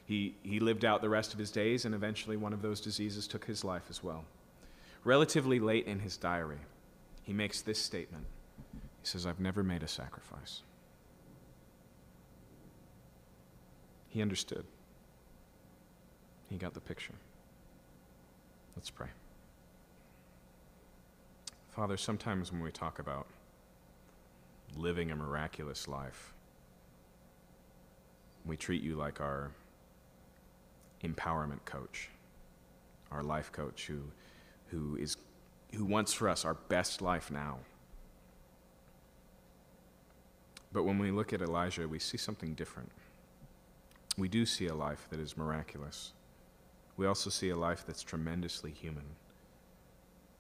[0.05, 3.27] He, he lived out the rest of his days, and eventually one of those diseases
[3.27, 4.25] took his life as well.
[5.05, 6.59] Relatively late in his diary,
[7.23, 8.25] he makes this statement
[8.73, 10.61] He says, I've never made a sacrifice.
[14.09, 14.65] He understood.
[16.49, 17.15] He got the picture.
[18.75, 19.07] Let's pray.
[21.75, 23.25] Father, sometimes when we talk about
[24.77, 26.31] living a miraculous life,
[28.45, 29.49] we treat you like our
[31.03, 32.09] empowerment coach,
[33.09, 34.01] our life coach who,
[34.67, 35.17] who, is,
[35.73, 37.57] who wants for us our best life now.
[40.71, 42.91] But when we look at Elijah, we see something different.
[44.15, 46.11] We do see a life that is miraculous.
[46.97, 49.05] We also see a life that's tremendously human.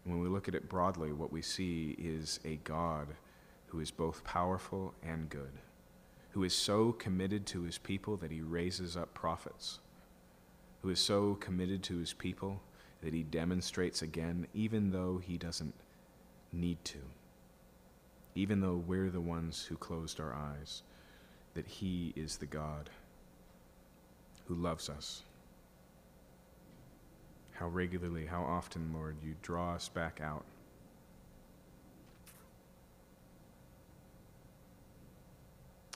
[0.03, 3.07] When we look at it broadly, what we see is a God
[3.67, 5.51] who is both powerful and good,
[6.31, 9.79] who is so committed to his people that he raises up prophets,
[10.81, 12.61] who is so committed to his people
[13.01, 15.73] that he demonstrates again, even though he doesn't
[16.51, 16.99] need to,
[18.35, 20.83] even though we're the ones who closed our eyes,
[21.53, 22.89] that he is the God
[24.47, 25.23] who loves us
[27.53, 30.43] how regularly, how often, Lord, you draw us back out.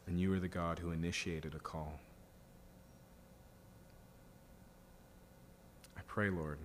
[0.05, 1.99] And you are the God who initiated a call.
[5.97, 6.57] I pray, Lord.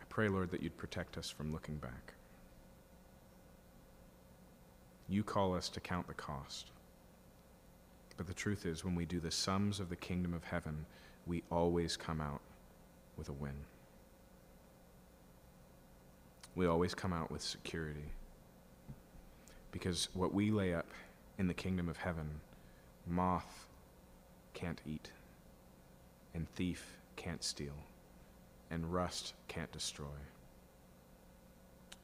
[0.00, 2.14] I pray, Lord, that you'd protect us from looking back.
[5.08, 6.70] You call us to count the cost.
[8.16, 10.86] But the truth is, when we do the sums of the kingdom of heaven,
[11.30, 12.40] we always come out
[13.16, 13.54] with a win.
[16.56, 18.10] We always come out with security.
[19.70, 20.88] Because what we lay up
[21.38, 22.28] in the kingdom of heaven,
[23.06, 23.68] moth
[24.54, 25.12] can't eat,
[26.34, 27.78] and thief can't steal,
[28.68, 30.18] and rust can't destroy.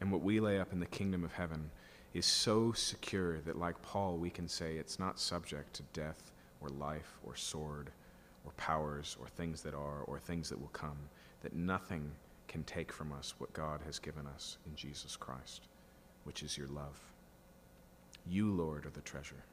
[0.01, 1.73] And what we lay up in the kingdom of heaven
[2.15, 6.31] is so secure that, like Paul, we can say it's not subject to death
[6.61, 7.91] or life or sword
[8.47, 10.97] or powers or things that are or things that will come,
[11.43, 12.11] that nothing
[12.49, 15.69] can take from us what God has given us in Jesus Christ,
[16.25, 16.99] which is your love.
[18.29, 19.45] You, Lord, are the treasure.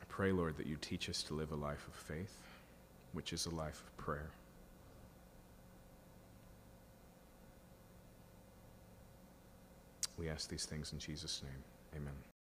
[0.00, 2.38] I pray, Lord, that you teach us to live a life of faith,
[3.12, 4.30] which is a life of prayer.
[10.18, 12.02] We ask these things in Jesus' name.
[12.02, 12.35] Amen.